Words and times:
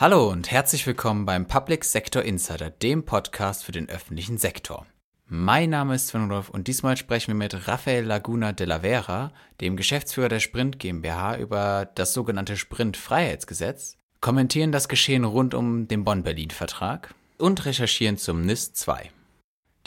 Hallo 0.00 0.30
und 0.30 0.48
herzlich 0.52 0.86
willkommen 0.86 1.26
beim 1.26 1.48
Public 1.48 1.84
Sector 1.84 2.22
Insider, 2.22 2.70
dem 2.70 3.04
Podcast 3.04 3.64
für 3.64 3.72
den 3.72 3.88
öffentlichen 3.88 4.38
Sektor. 4.38 4.86
Mein 5.26 5.70
Name 5.70 5.96
ist 5.96 6.06
Sven 6.06 6.22
Rudolph 6.22 6.50
und 6.50 6.68
diesmal 6.68 6.96
sprechen 6.96 7.32
wir 7.32 7.34
mit 7.34 7.66
Rafael 7.66 8.04
Laguna 8.04 8.52
de 8.52 8.64
la 8.68 8.78
Vera, 8.78 9.32
dem 9.60 9.76
Geschäftsführer 9.76 10.28
der 10.28 10.38
Sprint 10.38 10.78
GmbH, 10.78 11.38
über 11.38 11.90
das 11.96 12.12
sogenannte 12.12 12.56
Sprint-Freiheitsgesetz, 12.56 13.96
kommentieren 14.20 14.70
das 14.70 14.88
Geschehen 14.88 15.24
rund 15.24 15.52
um 15.52 15.88
den 15.88 16.04
Bonn-Berlin-Vertrag 16.04 17.12
und 17.36 17.64
recherchieren 17.66 18.18
zum 18.18 18.42
NIST 18.42 18.76
2. 18.76 19.10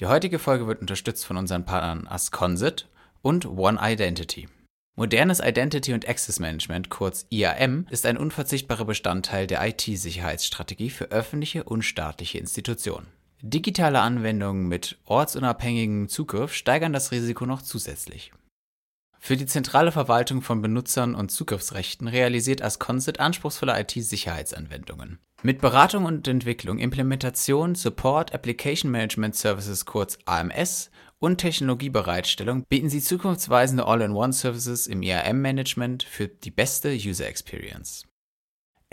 Die 0.02 0.07
heutige 0.07 0.39
Folge 0.39 0.68
wird 0.68 0.82
unterstützt 0.82 1.25
von 1.25 1.38
unseren 1.38 1.64
Partnern 1.64 2.05
Asconsit 2.05 2.89
und 3.21 3.46
One 3.46 3.80
Identity. 3.82 4.50
Modernes 4.96 5.39
Identity 5.39 5.94
und 5.94 6.08
Access 6.08 6.39
Management, 6.39 6.89
kurz 6.89 7.26
IAM, 7.30 7.88
ist 7.90 8.05
ein 8.05 8.18
unverzichtbarer 8.18 8.84
Bestandteil 8.84 9.48
der 9.48 9.66
IT-Sicherheitsstrategie 9.66 10.90
für 10.90 11.05
öffentliche 11.05 11.63
und 11.63 11.84
staatliche 11.84 12.40
Institutionen. 12.40 13.08
Digitale 13.41 14.02
Anwendungen 14.02 14.68
mit 14.68 14.98
ortsunabhängigem 15.05 16.09
Zugriff 16.09 16.54
steigern 16.54 16.91
das 16.91 17.12
Risiko 17.12 17.46
noch 17.46 17.62
zusätzlich. 17.62 18.34
Für 19.23 19.38
die 19.38 19.45
zentrale 19.45 19.91
Verwaltung 19.91 20.41
von 20.41 20.63
Benutzern 20.63 21.13
und 21.13 21.29
Zugriffsrechten 21.29 22.07
realisiert 22.07 22.63
Asconsit 22.63 23.20
anspruchsvolle 23.20 23.79
IT-Sicherheitsanwendungen. 23.79 25.20
Mit 25.43 25.62
Beratung 25.62 26.05
und 26.05 26.27
Entwicklung, 26.27 26.79
Implementation, 26.79 27.76
Support, 27.76 28.34
Application 28.34 28.89
Management 28.89 29.35
Services 29.35 29.85
kurz 29.85 30.17
AMS 30.26 30.89
und 31.20 31.38
Technologiebereitstellung 31.38 32.65
bieten 32.67 32.89
sie 32.89 32.99
zukunftsweisende 32.99 33.85
All-in-One-Services 33.85 34.88
im 34.88 35.03
IAM-Management 35.03 36.01
für 36.01 36.27
die 36.27 36.51
beste 36.51 36.90
User 36.90 37.27
Experience. 37.27 38.07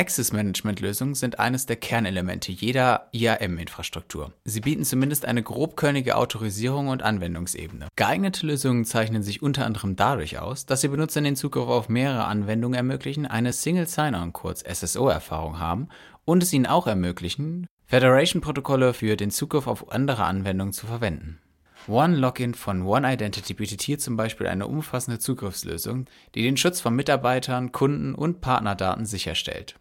Access-Management-Lösungen 0.00 1.14
sind 1.14 1.40
eines 1.40 1.66
der 1.66 1.74
Kernelemente 1.74 2.52
jeder 2.52 3.08
IAM-Infrastruktur. 3.12 4.32
Sie 4.44 4.60
bieten 4.60 4.84
zumindest 4.84 5.26
eine 5.26 5.42
grobkörnige 5.42 6.16
Autorisierung 6.16 6.86
und 6.86 7.02
Anwendungsebene. 7.02 7.88
Geeignete 7.96 8.46
Lösungen 8.46 8.84
zeichnen 8.84 9.24
sich 9.24 9.42
unter 9.42 9.66
anderem 9.66 9.96
dadurch 9.96 10.38
aus, 10.38 10.66
dass 10.66 10.82
sie 10.82 10.88
Benutzern 10.88 11.24
den 11.24 11.34
Zugriff 11.34 11.68
auf 11.68 11.88
mehrere 11.88 12.26
Anwendungen 12.26 12.76
ermöglichen, 12.76 13.26
eine 13.26 13.52
Single 13.52 13.88
Sign-On, 13.88 14.32
kurz 14.32 14.62
SSO-Erfahrung 14.62 15.58
haben 15.58 15.88
und 16.24 16.44
es 16.44 16.52
ihnen 16.52 16.66
auch 16.66 16.86
ermöglichen, 16.86 17.66
Federation-Protokolle 17.86 18.94
für 18.94 19.16
den 19.16 19.32
Zugriff 19.32 19.66
auf 19.66 19.90
andere 19.90 20.24
Anwendungen 20.24 20.72
zu 20.72 20.86
verwenden. 20.86 21.40
One-Login 21.88 22.54
von 22.54 22.82
One 22.82 23.12
Identity 23.12 23.54
bietet 23.54 23.82
hier 23.82 23.98
zum 23.98 24.16
Beispiel 24.16 24.46
eine 24.46 24.68
umfassende 24.68 25.18
Zugriffslösung, 25.18 26.04
die 26.34 26.42
den 26.42 26.56
Schutz 26.56 26.80
von 26.80 26.94
Mitarbeitern, 26.94 27.72
Kunden 27.72 28.14
und 28.14 28.40
Partnerdaten 28.40 29.06
sicherstellt. 29.06 29.76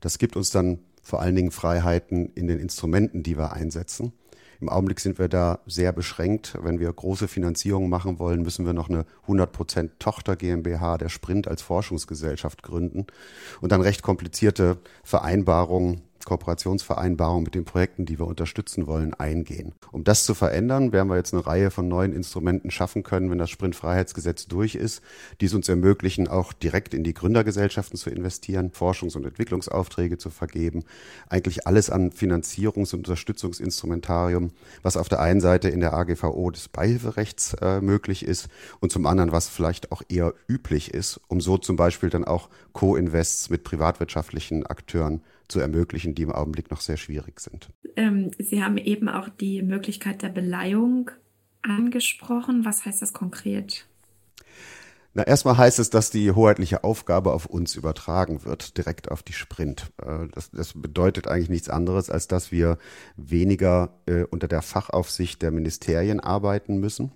Das 0.00 0.18
gibt 0.18 0.36
uns 0.36 0.50
dann 0.50 0.80
vor 1.02 1.20
allen 1.20 1.36
Dingen 1.36 1.50
Freiheiten 1.50 2.30
in 2.34 2.46
den 2.46 2.58
Instrumenten, 2.58 3.22
die 3.22 3.36
wir 3.36 3.52
einsetzen. 3.52 4.12
Im 4.62 4.68
Augenblick 4.68 5.00
sind 5.00 5.18
wir 5.18 5.26
da 5.26 5.58
sehr 5.66 5.92
beschränkt. 5.92 6.56
Wenn 6.62 6.78
wir 6.78 6.92
große 6.92 7.26
Finanzierungen 7.26 7.90
machen 7.90 8.20
wollen, 8.20 8.42
müssen 8.42 8.64
wir 8.64 8.72
noch 8.72 8.88
eine 8.88 9.06
100% 9.26 9.90
Tochter 9.98 10.36
GmbH 10.36 10.98
der 10.98 11.08
Sprint 11.08 11.48
als 11.48 11.62
Forschungsgesellschaft 11.62 12.62
gründen 12.62 13.06
und 13.60 13.72
dann 13.72 13.80
recht 13.80 14.02
komplizierte 14.02 14.78
Vereinbarungen 15.02 16.02
Kooperationsvereinbarung 16.24 17.42
mit 17.42 17.54
den 17.54 17.64
Projekten, 17.64 18.06
die 18.06 18.18
wir 18.18 18.26
unterstützen 18.26 18.86
wollen, 18.86 19.14
eingehen. 19.14 19.72
Um 19.90 20.04
das 20.04 20.24
zu 20.24 20.34
verändern, 20.34 20.92
werden 20.92 21.08
wir 21.08 21.16
jetzt 21.16 21.34
eine 21.34 21.46
Reihe 21.46 21.70
von 21.70 21.88
neuen 21.88 22.12
Instrumenten 22.12 22.70
schaffen 22.70 23.02
können, 23.02 23.30
wenn 23.30 23.38
das 23.38 23.50
Sprintfreiheitsgesetz 23.50 24.46
durch 24.46 24.74
ist, 24.74 25.02
die 25.40 25.46
es 25.46 25.54
uns 25.54 25.68
ermöglichen, 25.68 26.28
auch 26.28 26.52
direkt 26.52 26.94
in 26.94 27.04
die 27.04 27.14
Gründergesellschaften 27.14 27.98
zu 27.98 28.10
investieren, 28.10 28.70
Forschungs- 28.72 29.16
und 29.16 29.24
Entwicklungsaufträge 29.24 30.18
zu 30.18 30.30
vergeben. 30.30 30.84
Eigentlich 31.28 31.66
alles 31.66 31.90
an 31.90 32.10
Finanzierungs- 32.10 32.94
und 32.94 33.00
Unterstützungsinstrumentarium, 33.00 34.50
was 34.82 34.96
auf 34.96 35.08
der 35.08 35.20
einen 35.20 35.40
Seite 35.40 35.68
in 35.68 35.80
der 35.80 35.94
AGVO 35.94 36.50
des 36.50 36.68
Beihilferechts 36.68 37.54
äh, 37.60 37.80
möglich 37.80 38.24
ist 38.24 38.48
und 38.80 38.92
zum 38.92 39.06
anderen, 39.06 39.32
was 39.32 39.48
vielleicht 39.48 39.92
auch 39.92 40.02
eher 40.08 40.34
üblich 40.48 40.94
ist, 40.94 41.20
um 41.28 41.40
so 41.40 41.58
zum 41.58 41.76
Beispiel 41.76 42.10
dann 42.10 42.24
auch 42.24 42.48
Co-Invests 42.72 43.50
mit 43.50 43.64
privatwirtschaftlichen 43.64 44.66
Akteuren 44.66 45.22
zu 45.52 45.60
ermöglichen, 45.60 46.14
die 46.14 46.22
im 46.22 46.32
Augenblick 46.32 46.70
noch 46.70 46.80
sehr 46.80 46.96
schwierig 46.96 47.38
sind. 47.40 47.70
Ähm, 47.96 48.30
Sie 48.38 48.62
haben 48.62 48.78
eben 48.78 49.08
auch 49.08 49.28
die 49.28 49.62
Möglichkeit 49.62 50.22
der 50.22 50.30
Beleihung 50.30 51.10
angesprochen. 51.62 52.64
Was 52.64 52.84
heißt 52.84 53.02
das 53.02 53.12
konkret? 53.12 53.86
Na, 55.14 55.24
erstmal 55.24 55.58
heißt 55.58 55.78
es, 55.78 55.90
dass 55.90 56.10
die 56.10 56.32
hoheitliche 56.32 56.84
Aufgabe 56.84 57.32
auf 57.34 57.44
uns 57.44 57.74
übertragen 57.74 58.44
wird, 58.44 58.78
direkt 58.78 59.10
auf 59.10 59.22
die 59.22 59.34
Sprint. 59.34 59.92
Äh, 60.02 60.28
das, 60.32 60.50
das 60.50 60.72
bedeutet 60.72 61.28
eigentlich 61.28 61.50
nichts 61.50 61.68
anderes, 61.68 62.10
als 62.10 62.28
dass 62.28 62.50
wir 62.50 62.78
weniger 63.16 64.00
äh, 64.06 64.24
unter 64.24 64.48
der 64.48 64.62
Fachaufsicht 64.62 65.42
der 65.42 65.50
Ministerien 65.50 66.18
arbeiten 66.18 66.78
müssen 66.78 67.12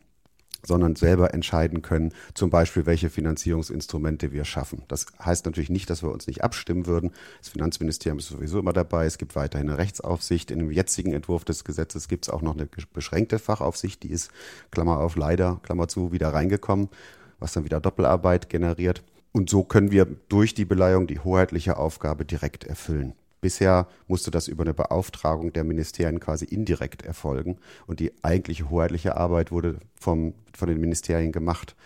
sondern 0.66 0.96
selber 0.96 1.32
entscheiden 1.32 1.82
können, 1.82 2.12
zum 2.34 2.50
Beispiel, 2.50 2.86
welche 2.86 3.10
Finanzierungsinstrumente 3.10 4.32
wir 4.32 4.44
schaffen. 4.44 4.82
Das 4.88 5.06
heißt 5.24 5.46
natürlich 5.46 5.70
nicht, 5.70 5.88
dass 5.90 6.02
wir 6.02 6.10
uns 6.10 6.26
nicht 6.26 6.44
abstimmen 6.44 6.86
würden. 6.86 7.12
Das 7.40 7.50
Finanzministerium 7.50 8.18
ist 8.18 8.28
sowieso 8.28 8.58
immer 8.58 8.72
dabei. 8.72 9.06
Es 9.06 9.18
gibt 9.18 9.36
weiterhin 9.36 9.68
eine 9.68 9.78
Rechtsaufsicht. 9.78 10.50
In 10.50 10.58
dem 10.58 10.70
jetzigen 10.70 11.12
Entwurf 11.12 11.44
des 11.44 11.64
Gesetzes 11.64 12.08
gibt 12.08 12.26
es 12.26 12.30
auch 12.30 12.42
noch 12.42 12.54
eine 12.54 12.68
beschränkte 12.92 13.38
Fachaufsicht. 13.38 14.02
Die 14.02 14.10
ist, 14.10 14.30
Klammer 14.70 14.98
auf, 14.98 15.16
leider, 15.16 15.60
Klammer 15.62 15.88
zu, 15.88 16.12
wieder 16.12 16.30
reingekommen, 16.30 16.88
was 17.38 17.52
dann 17.52 17.64
wieder 17.64 17.80
Doppelarbeit 17.80 18.48
generiert. 18.48 19.02
Und 19.32 19.50
so 19.50 19.64
können 19.64 19.90
wir 19.90 20.06
durch 20.06 20.54
die 20.54 20.64
Beleihung 20.64 21.06
die 21.06 21.18
hoheitliche 21.18 21.76
Aufgabe 21.76 22.24
direkt 22.24 22.64
erfüllen. 22.64 23.12
Bisher 23.40 23.86
musste 24.06 24.30
das 24.30 24.48
über 24.48 24.64
eine 24.64 24.74
Beauftragung 24.74 25.52
der 25.52 25.64
Ministerien 25.64 26.20
quasi 26.20 26.44
indirekt 26.46 27.02
erfolgen 27.04 27.58
und 27.86 28.00
die 28.00 28.12
eigentliche 28.22 28.70
hoheitliche 28.70 29.16
Arbeit 29.16 29.52
wurde 29.52 29.78
vom, 29.94 30.34
von 30.56 30.68
den 30.68 30.80
Ministerien 30.80 31.32
gemacht. 31.32 31.76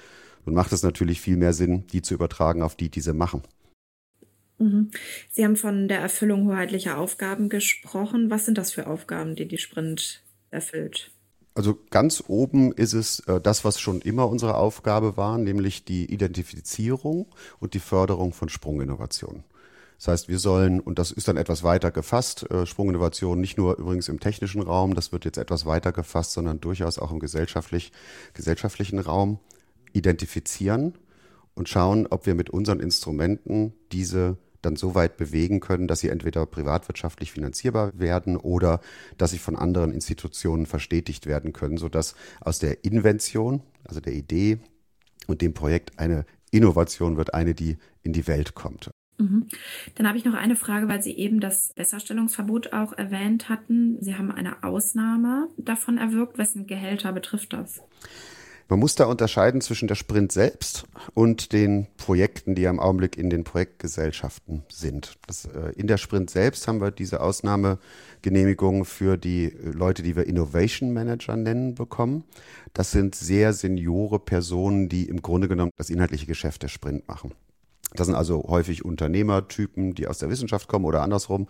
Nun 0.47 0.55
macht 0.55 0.73
es 0.73 0.82
natürlich 0.82 1.20
viel 1.20 1.37
mehr 1.37 1.52
Sinn, 1.52 1.87
die 1.88 2.02
zu 2.02 2.14
übertragen 2.14 2.62
auf 2.62 2.76
die, 2.76 2.88
die 2.88 3.00
sie 3.00 3.12
machen. 3.12 3.43
Mhm. 4.58 4.91
Sie 5.31 5.44
haben 5.44 5.56
von 5.56 5.88
der 5.88 6.00
Erfüllung 6.00 6.47
hoheitlicher 6.47 6.99
Aufgaben 6.99 7.49
gesprochen. 7.49 8.31
Was 8.31 8.44
sind 8.44 8.58
das 8.58 8.73
für 8.73 8.87
Aufgaben, 8.87 9.35
die 9.35 9.49
die 9.49 9.58
Sprint 9.58 10.23
erfüllt? 10.50 11.11
Also 11.55 11.79
ganz 11.91 12.23
oben 12.29 12.73
ist 12.73 12.93
es 12.93 13.20
äh, 13.20 13.41
das, 13.41 13.64
was 13.64 13.81
schon 13.81 14.00
immer 14.00 14.29
unsere 14.29 14.55
Aufgabe 14.55 15.17
war, 15.17 15.37
nämlich 15.37 15.85
die 15.85 16.12
Identifizierung 16.12 17.26
und 17.58 17.75
die 17.75 17.81
Förderung 17.81 18.32
von 18.32 18.49
Sprunginnovationen. 18.49 19.44
Das 20.00 20.08
heißt, 20.08 20.29
wir 20.31 20.38
sollen, 20.38 20.81
und 20.81 20.99
das 20.99 21.12
ist 21.12 21.29
dann 21.29 21.37
etwas 21.37 21.62
weiter 21.62 21.91
gefasst, 21.91 22.50
äh, 22.50 22.64
Sprunginnovation 22.64 23.38
nicht 23.38 23.58
nur 23.58 23.76
übrigens 23.76 24.08
im 24.08 24.19
technischen 24.19 24.62
Raum, 24.62 24.94
das 24.94 25.12
wird 25.12 25.26
jetzt 25.26 25.37
etwas 25.37 25.67
weiter 25.67 25.93
gefasst, 25.93 26.32
sondern 26.32 26.58
durchaus 26.58 26.99
auch 26.99 27.11
im 27.12 27.19
gesellschaftlich, 27.19 27.93
gesellschaftlichen 28.32 28.99
Raum 28.99 29.41
identifizieren 29.93 30.94
und 31.55 31.69
schauen, 31.69 32.06
ob 32.06 32.25
wir 32.25 32.35
mit 32.35 32.49
unseren 32.49 32.81
Instrumenten 32.81 33.75
diese 33.93 34.38
dann 34.62 34.75
so 34.76 34.94
weit 34.94 35.19
bewegen 35.19 35.61
können, 35.61 35.87
dass 35.87 36.00
sie 36.00 36.08
entweder 36.08 36.47
privatwirtschaftlich 36.47 37.32
finanzierbar 37.32 37.93
werden 37.99 38.38
oder 38.38 38.81
dass 39.19 39.32
sie 39.32 39.38
von 39.38 39.55
anderen 39.55 39.93
Institutionen 39.93 40.64
verstetigt 40.64 41.26
werden 41.26 41.52
können, 41.52 41.76
sodass 41.76 42.14
aus 42.41 42.58
der 42.58 42.87
Invention, 42.87 43.62
also 43.85 44.00
der 44.00 44.14
Idee 44.14 44.61
und 45.26 45.43
dem 45.43 45.52
Projekt 45.52 45.99
eine 45.99 46.25
Innovation 46.50 47.19
wird, 47.19 47.35
eine, 47.35 47.55
die 47.55 47.76
in 48.02 48.14
die 48.14 48.26
Welt 48.26 48.55
kommt. 48.55 48.91
Mhm. 49.20 49.46
Dann 49.94 50.08
habe 50.08 50.19
ich 50.19 50.25
noch 50.25 50.34
eine 50.34 50.56
Frage, 50.56 50.88
weil 50.88 51.02
Sie 51.02 51.17
eben 51.17 51.40
das 51.40 51.72
Besserstellungsverbot 51.75 52.72
auch 52.72 52.93
erwähnt 52.93 53.49
hatten. 53.49 53.99
Sie 54.00 54.17
haben 54.17 54.31
eine 54.31 54.62
Ausnahme 54.64 55.49
davon 55.56 55.99
erwirkt. 55.99 56.38
Wessen 56.38 56.67
Gehälter 56.67 57.12
betrifft 57.12 57.52
das? 57.52 57.82
Man 58.70 58.78
muss 58.78 58.94
da 58.94 59.06
unterscheiden 59.06 59.61
zwischen 59.61 59.88
der 59.88 59.96
Sprint 59.96 60.31
selbst 60.31 60.84
und 61.12 61.52
den 61.52 61.88
Projekten, 61.96 62.55
die 62.55 62.62
im 62.62 62.78
Augenblick 62.78 63.19
in 63.19 63.28
den 63.28 63.43
Projektgesellschaften 63.43 64.62
sind. 64.70 65.19
Das, 65.26 65.46
äh, 65.46 65.73
in 65.75 65.88
der 65.88 65.96
Sprint 65.96 66.31
selbst 66.31 66.69
haben 66.69 66.81
wir 66.81 66.93
diese 66.93 67.20
Ausnahmegenehmigung 67.20 68.84
für 68.84 69.16
die 69.16 69.52
Leute, 69.61 70.05
die 70.05 70.14
wir 70.14 70.28
Innovation 70.28 70.93
Manager 70.93 71.37
nennen, 71.37 71.75
bekommen. 71.75 72.23
Das 72.73 72.93
sind 72.93 73.16
sehr 73.16 73.55
seniore 73.55 74.20
Personen, 74.20 74.88
die 74.88 75.08
im 75.08 75.20
Grunde 75.20 75.49
genommen 75.49 75.73
das 75.76 75.90
inhaltliche 75.90 76.26
Geschäft 76.26 76.62
der 76.62 76.69
Sprint 76.69 77.08
machen. 77.08 77.32
Das 77.94 78.06
sind 78.06 78.14
also 78.14 78.44
häufig 78.48 78.84
Unternehmertypen, 78.84 79.94
die 79.94 80.06
aus 80.06 80.19
der 80.19 80.31
Wissenschaft 80.31 80.69
kommen 80.69 80.84
oder 80.84 81.02
andersrum, 81.02 81.48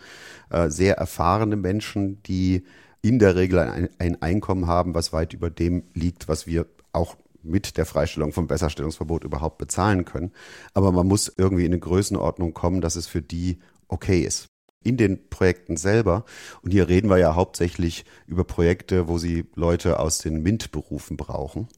äh, 0.51 0.71
sehr 0.71 0.97
erfahrene 0.97 1.57
Menschen, 1.57 2.23
die 2.23 2.65
in 3.03 3.19
der 3.19 3.37
Regel 3.37 3.59
ein, 3.59 3.89
ein 3.99 4.21
Einkommen 4.23 4.67
haben, 4.67 4.95
was 4.95 5.13
weit 5.13 5.33
über 5.33 5.51
dem 5.51 5.85
liegt, 5.95 6.29
was 6.29 6.47
wir 6.47 6.67
auch 6.93 7.17
mit 7.43 7.77
der 7.77 7.87
Freistellung 7.87 8.33
vom 8.33 8.47
Besserstellungsverbot 8.47 9.25
überhaupt 9.25 9.59
bezahlen 9.59 10.05
können. 10.05 10.33
Aber 10.75 10.93
man 10.93 11.07
muss 11.07 11.33
irgendwie 11.37 11.65
in 11.65 11.73
eine 11.73 11.81
Größenordnung 11.81 12.55
kommen, 12.55 12.81
dass 12.81 12.97
es 12.97 13.07
für 13.07 13.23
die 13.23 13.59
okay 13.89 14.21
ist. 14.21 14.47
In 14.83 14.97
den 14.97 15.29
Projekten 15.29 15.77
selber, 15.77 16.25
und 16.63 16.71
hier 16.71 16.89
reden 16.89 17.11
wir 17.11 17.19
ja 17.19 17.35
hauptsächlich 17.35 18.05
über 18.27 18.45
Projekte, 18.45 19.09
wo 19.09 19.19
sie 19.19 19.45
Leute 19.55 19.99
aus 19.99 20.19
den 20.19 20.43
MINT-Berufen 20.43 21.17
brauchen. 21.17 21.69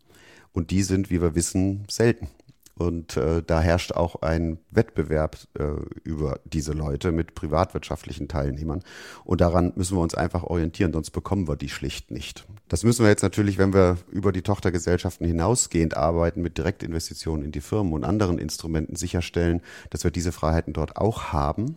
Und 0.53 0.71
die 0.71 0.83
sind, 0.83 1.11
wie 1.11 1.21
wir 1.21 1.35
wissen, 1.35 1.85
selten. 1.89 2.29
Und 2.75 3.17
äh, 3.17 3.43
da 3.43 3.61
herrscht 3.61 3.93
auch 3.93 4.23
ein 4.23 4.59
Wettbewerb 4.71 5.37
äh, 5.59 5.65
über 6.05 6.41
diese 6.45 6.73
Leute 6.73 7.13
mit 7.13 7.35
privatwirtschaftlichen 7.35 8.29
Teilnehmern. 8.29 8.83
Und 9.25 9.41
daran 9.41 9.73
müssen 9.77 9.97
wir 9.97 10.03
uns 10.03 10.15
einfach 10.15 10.43
orientieren, 10.45 10.93
sonst 10.93 11.11
bekommen 11.11 11.49
wir 11.49 11.57
die 11.57 11.69
schlicht 11.69 12.11
nicht. 12.11 12.47
Das 12.69 12.85
müssen 12.85 13.05
wir 13.05 13.11
jetzt 13.11 13.23
natürlich, 13.23 13.59
wenn 13.59 13.75
wir 13.75 13.99
über 14.11 14.33
die 14.33 14.41
Tochtergesellschaften 14.41 15.27
hinausgehend 15.27 15.97
arbeiten, 15.97 16.41
mit 16.41 16.57
Direktinvestitionen 16.57 17.45
in 17.45 17.53
die 17.53 17.61
Firmen 17.61 17.93
und 17.93 18.05
anderen 18.05 18.39
Instrumenten 18.39 18.97
sicherstellen, 18.97 19.61
dass 19.91 20.05
wir 20.05 20.11
diese 20.11 20.33
Freiheiten 20.33 20.73
dort 20.73 20.97
auch 20.97 21.33
haben. 21.33 21.77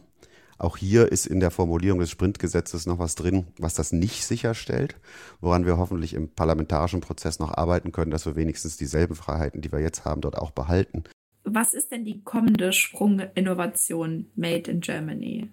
Auch 0.58 0.78
hier 0.78 1.12
ist 1.12 1.26
in 1.26 1.40
der 1.40 1.52
Formulierung 1.52 2.00
des 2.00 2.10
Sprintgesetzes 2.10 2.86
noch 2.86 3.00
was 3.00 3.16
drin, 3.16 3.48
was 3.60 3.74
das 3.74 3.92
nicht 3.92 4.26
sicherstellt, 4.26 4.96
woran 5.42 5.66
wir 5.66 5.78
hoffentlich 5.78 6.14
im 6.14 6.30
parlamentarischen 6.30 7.02
Prozess 7.02 7.40
noch 7.40 7.54
arbeiten 7.54 7.92
können, 7.92 8.12
dass 8.12 8.26
wir 8.26 8.36
wenigstens 8.36 8.78
dieselben 8.78 9.16
Freiheiten, 9.16 9.62
die 9.62 9.72
wir 9.72 9.80
jetzt 9.80 10.06
haben, 10.06 10.22
dort 10.22 10.38
auch 10.38 10.52
behalten. 10.52 11.04
Was 11.44 11.74
ist 11.74 11.92
denn 11.92 12.06
die 12.06 12.24
kommende 12.24 12.74
Sprunginnovation 12.74 14.32
Made 14.36 14.72
in 14.72 14.80
Germany? 14.80 15.50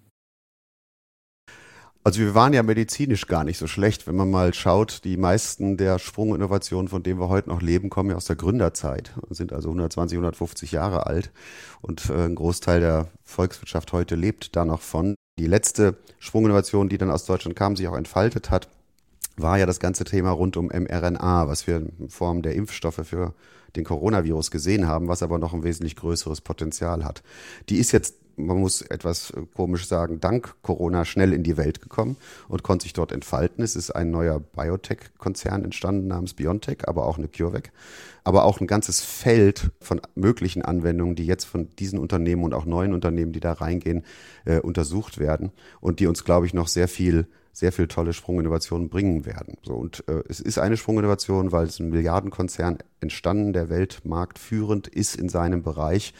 Also 2.04 2.18
wir 2.18 2.34
waren 2.34 2.52
ja 2.52 2.64
medizinisch 2.64 3.28
gar 3.28 3.44
nicht 3.44 3.58
so 3.58 3.68
schlecht, 3.68 4.08
wenn 4.08 4.16
man 4.16 4.28
mal 4.28 4.52
schaut, 4.54 5.04
die 5.04 5.16
meisten 5.16 5.76
der 5.76 6.00
Sprunginnovationen, 6.00 6.88
von 6.88 7.04
denen 7.04 7.20
wir 7.20 7.28
heute 7.28 7.48
noch 7.48 7.62
leben, 7.62 7.90
kommen 7.90 8.10
ja 8.10 8.16
aus 8.16 8.24
der 8.24 8.34
Gründerzeit 8.34 9.12
sind 9.30 9.52
also 9.52 9.68
120, 9.68 10.16
150 10.16 10.72
Jahre 10.72 11.06
alt 11.06 11.30
und 11.80 12.10
äh, 12.10 12.24
ein 12.24 12.34
Großteil 12.34 12.80
der 12.80 13.08
Volkswirtschaft 13.22 13.92
heute 13.92 14.16
lebt 14.16 14.56
da 14.56 14.64
noch 14.64 14.80
von. 14.80 15.14
Die 15.38 15.46
letzte 15.46 15.96
Sprunginnovation, 16.18 16.88
die 16.88 16.98
dann 16.98 17.10
aus 17.10 17.24
Deutschland 17.24 17.56
kam, 17.56 17.76
sich 17.76 17.86
auch 17.86 17.96
entfaltet 17.96 18.50
hat, 18.50 18.68
war 19.36 19.58
ja 19.58 19.66
das 19.66 19.78
ganze 19.78 20.02
Thema 20.02 20.30
rund 20.30 20.56
um 20.56 20.66
mRNA, 20.66 21.46
was 21.46 21.68
wir 21.68 21.76
in 21.76 22.08
Form 22.08 22.42
der 22.42 22.56
Impfstoffe 22.56 23.00
für 23.04 23.32
den 23.76 23.84
Coronavirus 23.84 24.50
gesehen 24.50 24.88
haben, 24.88 25.08
was 25.08 25.22
aber 25.22 25.38
noch 25.38 25.54
ein 25.54 25.62
wesentlich 25.62 25.96
größeres 25.96 26.40
Potenzial 26.40 27.04
hat. 27.04 27.22
Die 27.68 27.78
ist 27.78 27.92
jetzt 27.92 28.16
man 28.46 28.58
muss 28.58 28.82
etwas 28.82 29.30
äh, 29.30 29.42
komisch 29.54 29.86
sagen, 29.86 30.20
dank 30.20 30.54
Corona 30.62 31.04
schnell 31.04 31.32
in 31.32 31.42
die 31.42 31.56
Welt 31.56 31.80
gekommen 31.80 32.16
und 32.48 32.62
konnte 32.62 32.84
sich 32.84 32.92
dort 32.92 33.12
entfalten. 33.12 33.62
Es 33.62 33.76
ist 33.76 33.90
ein 33.90 34.10
neuer 34.10 34.40
Biotech-Konzern 34.40 35.64
entstanden 35.64 36.08
namens 36.08 36.34
BioNTech, 36.34 36.88
aber 36.88 37.06
auch 37.06 37.18
eine 37.18 37.28
CureVac, 37.28 37.72
aber 38.24 38.44
auch 38.44 38.60
ein 38.60 38.66
ganzes 38.66 39.00
Feld 39.00 39.70
von 39.80 40.00
möglichen 40.14 40.62
Anwendungen, 40.62 41.16
die 41.16 41.26
jetzt 41.26 41.44
von 41.44 41.68
diesen 41.78 41.98
Unternehmen 41.98 42.44
und 42.44 42.54
auch 42.54 42.64
neuen 42.64 42.94
Unternehmen, 42.94 43.32
die 43.32 43.40
da 43.40 43.52
reingehen, 43.52 44.04
äh, 44.44 44.60
untersucht 44.60 45.18
werden 45.18 45.52
und 45.80 46.00
die 46.00 46.06
uns, 46.06 46.24
glaube 46.24 46.46
ich, 46.46 46.54
noch 46.54 46.68
sehr 46.68 46.88
viel 46.88 47.26
sehr 47.52 47.72
viel 47.72 47.86
tolle 47.86 48.14
Sprunginnovationen 48.14 48.88
bringen 48.88 49.26
werden. 49.26 49.58
So, 49.62 49.74
und 49.74 50.04
äh, 50.08 50.22
es 50.28 50.40
ist 50.40 50.58
eine 50.58 50.76
Sprunginnovation, 50.76 51.52
weil 51.52 51.66
es 51.66 51.78
ein 51.78 51.90
Milliardenkonzern 51.90 52.78
entstanden, 53.00 53.52
der 53.52 53.68
weltmarktführend 53.68 54.88
ist 54.88 55.16
in 55.16 55.28
seinem 55.28 55.62
Bereich 55.62 56.14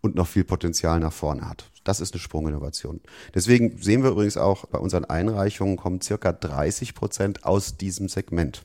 und 0.00 0.14
noch 0.14 0.28
viel 0.28 0.44
Potenzial 0.44 1.00
nach 1.00 1.12
vorne 1.12 1.48
hat. 1.48 1.70
Das 1.82 2.00
ist 2.00 2.14
eine 2.14 2.20
Sprunginnovation. 2.20 3.00
Deswegen 3.34 3.78
sehen 3.78 4.02
wir 4.02 4.10
übrigens 4.10 4.36
auch 4.36 4.66
bei 4.66 4.78
unseren 4.78 5.04
Einreichungen 5.04 5.76
kommen 5.76 6.00
circa 6.00 6.32
30 6.32 6.94
Prozent 6.94 7.44
aus 7.44 7.76
diesem 7.76 8.08
Segment. 8.08 8.64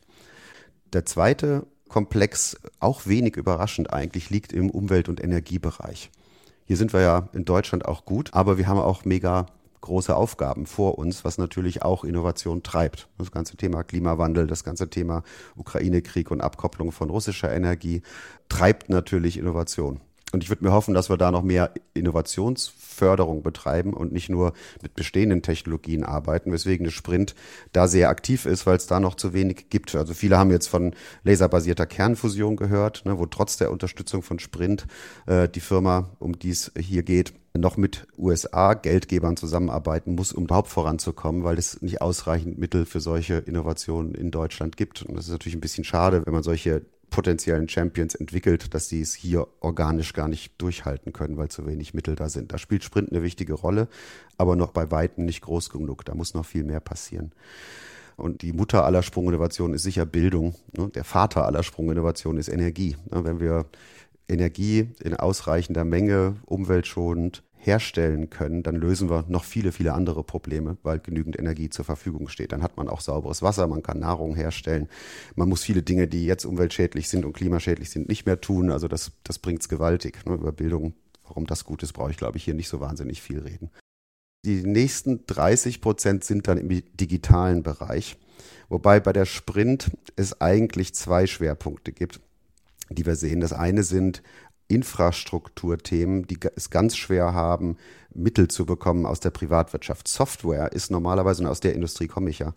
Der 0.94 1.06
zweite 1.06 1.66
Komplex, 1.88 2.58
auch 2.80 3.06
wenig 3.06 3.36
überraschend 3.36 3.92
eigentlich, 3.92 4.30
liegt 4.30 4.54
im 4.54 4.70
Umwelt- 4.70 5.10
und 5.10 5.22
Energiebereich. 5.22 6.10
Hier 6.66 6.78
sind 6.78 6.94
wir 6.94 7.02
ja 7.02 7.30
in 7.34 7.46
Deutschland 7.46 7.86
auch 7.86 8.06
gut, 8.06 8.34
aber 8.34 8.58
wir 8.58 8.68
haben 8.68 8.80
auch 8.80 9.06
mega 9.06 9.48
große 9.82 10.16
Aufgaben 10.16 10.66
vor 10.66 10.98
uns, 10.98 11.26
was 11.26 11.38
natürlich 11.38 11.82
auch 11.82 12.04
Innovation 12.04 12.64
treibt. 12.64 13.08
Das 13.18 13.32
ganze 13.32 13.58
Thema 13.58 13.84
Klimawandel, 13.84 14.48
das 14.48 14.64
ganze 14.64 14.90
Thema 14.90 15.24
Ukraine-Krieg 15.56 16.32
und 16.32 16.42
Abkopplung 16.42 16.92
von 16.92 17.10
russischer 17.10 17.52
Energie 17.52 18.02
treibt 18.50 18.90
natürlich 18.90 19.38
Innovation. 19.38 20.00
Und 20.32 20.44
ich 20.44 20.50
würde 20.50 20.64
mir 20.64 20.72
hoffen, 20.72 20.94
dass 20.94 21.10
wir 21.10 21.18
da 21.18 21.30
noch 21.30 21.44
mehr 21.44 21.74
Innovationsförderung 21.94 23.44
betreiben 23.44 23.94
und 23.94 24.14
nicht 24.14 24.30
nur 24.30 24.54
mit 24.82 24.96
bestehenden 24.96 25.42
Technologien 25.42 26.06
arbeiten, 26.06 26.52
weswegen 26.52 26.86
der 26.86 26.92
Sprint 26.92 27.36
da 27.74 27.88
sehr 27.88 28.10
aktiv 28.10 28.46
ist, 28.46 28.66
weil 28.66 28.78
es 28.78 28.88
da 28.88 29.00
noch 29.00 29.16
zu 29.16 29.34
wenig 29.34 29.70
gibt. 29.70 29.94
Also 29.94 30.14
viele 30.14 30.38
haben 30.38 30.52
jetzt 30.52 30.68
von 30.68 30.96
laserbasierter 31.24 31.86
Kernfusion 31.86 32.56
gehört, 32.56 33.04
ne, 33.06 33.20
wo 33.20 33.26
trotz 33.26 33.58
der 33.58 33.72
Unterstützung 33.72 34.24
von 34.24 34.40
Sprint 34.40 34.88
äh, 35.28 35.50
die 35.50 35.60
Firma, 35.60 36.10
um 36.20 36.40
die 36.40 36.52
es 36.52 36.72
hier 36.78 37.04
geht, 37.04 37.34
noch 37.58 37.78
mit 37.78 38.08
USA-Geldgebern 38.18 39.36
zusammenarbeiten 39.38 40.16
muss, 40.16 40.32
um 40.32 40.46
überhaupt 40.46 40.70
voranzukommen, 40.70 41.44
weil 41.44 41.58
es 41.58 41.82
nicht 41.82 42.02
ausreichend 42.02 42.58
Mittel 42.58 42.86
für 42.86 43.02
solche 43.02 43.36
Innovationen 43.36 44.16
in 44.16 44.32
Deutschland 44.32 44.78
gibt. 44.78 45.04
Und 45.04 45.16
das 45.16 45.26
ist 45.26 45.32
natürlich 45.32 45.56
ein 45.56 45.62
bisschen 45.62 45.84
schade, 45.84 46.26
wenn 46.26 46.34
man 46.34 46.44
solche 46.44 46.86
potenziellen 47.10 47.68
Champions 47.68 48.16
entwickelt, 48.16 48.74
dass 48.74 48.88
sie 48.88 49.02
es 49.02 49.14
hier 49.14 49.48
organisch 49.60 50.14
gar 50.14 50.30
nicht 50.30 50.54
durchhalten 50.60 51.12
können, 51.12 51.38
weil 51.38 51.50
zu 51.50 51.68
wenig 51.68 51.94
Mittel 51.94 52.16
da 52.16 52.30
sind. 52.30 52.54
Da 52.54 52.58
spielt 52.58 52.86
Sprint 52.86 53.12
eine 53.12 53.22
wichtige 53.22 53.54
Rolle, 53.54 53.90
aber 54.38 54.56
noch 54.56 54.72
bei 54.72 54.90
Weitem 54.92 55.26
nicht 55.26 55.42
groß 55.42 55.70
genug. 55.70 56.06
Da 56.06 56.16
muss 56.16 56.34
noch 56.34 56.46
viel 56.46 56.64
mehr 56.64 56.80
passieren. 56.80 57.34
Und 58.16 58.42
die 58.44 58.54
Mutter 58.54 58.86
aller 58.86 59.04
Sprunginnovationen 59.04 59.76
ist 59.76 59.84
sicher 59.84 60.06
Bildung. 60.06 60.56
Ne? 60.78 60.90
Der 60.90 61.04
Vater 61.04 61.46
aller 61.46 61.64
Sprunginnovationen 61.64 62.40
ist 62.40 62.50
Energie. 62.50 62.96
Ne? 63.10 63.24
Wenn 63.24 63.40
wir 63.40 63.66
Energie 64.32 64.90
in 65.04 65.16
ausreichender 65.16 65.84
Menge, 65.84 66.38
umweltschonend, 66.46 67.44
herstellen 67.64 68.32
können, 68.32 68.64
dann 68.64 68.76
lösen 68.76 69.10
wir 69.10 69.26
noch 69.28 69.44
viele, 69.44 69.72
viele 69.72 69.94
andere 69.94 70.24
Probleme, 70.24 70.78
weil 70.82 71.00
genügend 71.00 71.38
Energie 71.38 71.70
zur 71.70 71.86
Verfügung 71.86 72.28
steht. 72.28 72.52
Dann 72.52 72.64
hat 72.64 72.76
man 72.76 72.90
auch 72.90 73.02
sauberes 73.02 73.44
Wasser, 73.44 73.68
man 73.68 73.84
kann 73.84 74.00
Nahrung 74.00 74.36
herstellen. 74.36 74.90
Man 75.36 75.48
muss 75.48 75.64
viele 75.64 75.84
Dinge, 75.84 76.08
die 76.08 76.26
jetzt 76.26 76.46
umweltschädlich 76.46 77.08
sind 77.08 77.24
und 77.24 77.34
klimaschädlich 77.34 77.92
sind, 77.92 78.10
nicht 78.10 78.26
mehr 78.26 78.42
tun. 78.42 78.72
Also 78.72 78.88
das, 78.88 79.12
das 79.24 79.38
bringt 79.38 79.62
es 79.62 79.70
gewaltig. 79.70 80.26
Ne? 80.26 80.34
Über 80.34 80.52
Bildung, 80.52 80.94
warum 81.28 81.46
das 81.46 81.64
gut 81.64 81.84
ist, 81.84 81.94
brauche 81.94 82.10
ich, 82.10 82.18
glaube 82.18 82.38
ich, 82.38 82.44
hier 82.44 82.56
nicht 82.56 82.70
so 82.70 82.80
wahnsinnig 82.80 83.22
viel 83.22 83.40
reden. 83.40 83.70
Die 84.44 84.64
nächsten 84.64 85.28
30 85.28 85.82
Prozent 85.82 86.24
sind 86.24 86.48
dann 86.48 86.58
im 86.58 86.70
digitalen 86.98 87.62
Bereich, 87.62 88.18
wobei 88.70 89.00
bei 89.00 89.14
der 89.14 89.26
Sprint 89.26 89.92
es 90.16 90.42
eigentlich 90.42 90.96
zwei 90.96 91.28
Schwerpunkte 91.28 91.92
gibt 91.92 92.22
die 92.96 93.06
wir 93.06 93.16
sehen. 93.16 93.40
Das 93.40 93.54
eine 93.54 93.84
sind 93.84 94.22
Infrastrukturthemen, 94.68 96.28
die 96.28 96.40
es 96.56 96.70
ganz 96.70 96.96
schwer 96.96 97.34
haben, 97.34 97.78
Mittel 98.14 98.48
zu 98.48 98.66
bekommen 98.66 99.06
aus 99.06 99.20
der 99.20 99.32
Privatwirtschaft. 99.32 100.08
Software 100.08 100.72
ist 100.72 100.92
normalerweise, 100.92 101.44
und 101.44 101.50
aus 101.50 101.60
der 101.60 101.74
Industrie 101.74 102.08
komme 102.08 102.30
ich 102.30 102.40
ja, 102.40 102.54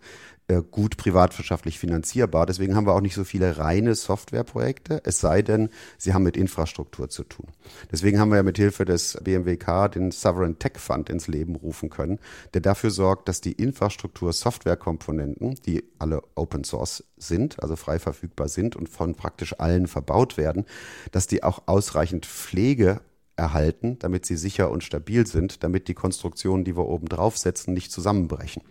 gut 0.71 0.97
privatwirtschaftlich 0.97 1.79
finanzierbar. 1.79 2.45
Deswegen 2.45 2.75
haben 2.75 2.85
wir 2.85 2.93
auch 2.93 3.01
nicht 3.01 3.15
so 3.15 3.23
viele 3.23 3.57
reine 3.57 3.95
Softwareprojekte, 3.95 5.01
es 5.03 5.19
sei 5.19 5.41
denn, 5.41 5.69
sie 5.97 6.13
haben 6.13 6.23
mit 6.23 6.37
Infrastruktur 6.37 7.09
zu 7.09 7.23
tun. 7.23 7.47
Deswegen 7.91 8.19
haben 8.19 8.29
wir 8.29 8.37
ja 8.37 8.43
mit 8.43 8.57
Hilfe 8.57 8.85
des 8.85 9.17
BMWK 9.23 9.91
den 9.91 10.11
Sovereign 10.11 10.59
Tech 10.59 10.77
Fund 10.77 11.09
ins 11.09 11.27
Leben 11.27 11.55
rufen 11.55 11.89
können, 11.89 12.19
der 12.53 12.61
dafür 12.61 12.91
sorgt, 12.91 13.27
dass 13.27 13.41
die 13.41 13.53
Infrastruktur 13.53 14.33
Softwarekomponenten, 14.33 15.55
die 15.65 15.83
alle 15.97 16.21
Open 16.35 16.63
Source 16.63 17.03
sind, 17.17 17.61
also 17.63 17.75
frei 17.75 17.97
verfügbar 17.97 18.47
sind 18.47 18.75
und 18.75 18.87
von 18.87 19.15
praktisch 19.15 19.59
allen 19.59 19.87
verbaut 19.87 20.37
werden, 20.37 20.65
dass 21.11 21.25
die 21.27 21.43
auch 21.43 21.63
ausreichend 21.65 22.25
Pflege 22.25 23.01
erhalten, 23.35 23.97
damit 23.99 24.25
sie 24.25 24.37
sicher 24.37 24.71
und 24.71 24.83
stabil 24.83 25.27
sind, 25.27 25.63
damit 25.63 25.87
die 25.87 25.93
Konstruktionen, 25.93 26.63
die 26.63 26.75
wir 26.75 26.85
oben 26.85 27.07
draufsetzen, 27.07 27.73
nicht 27.73 27.91
zusammenbrechen. 27.91 28.63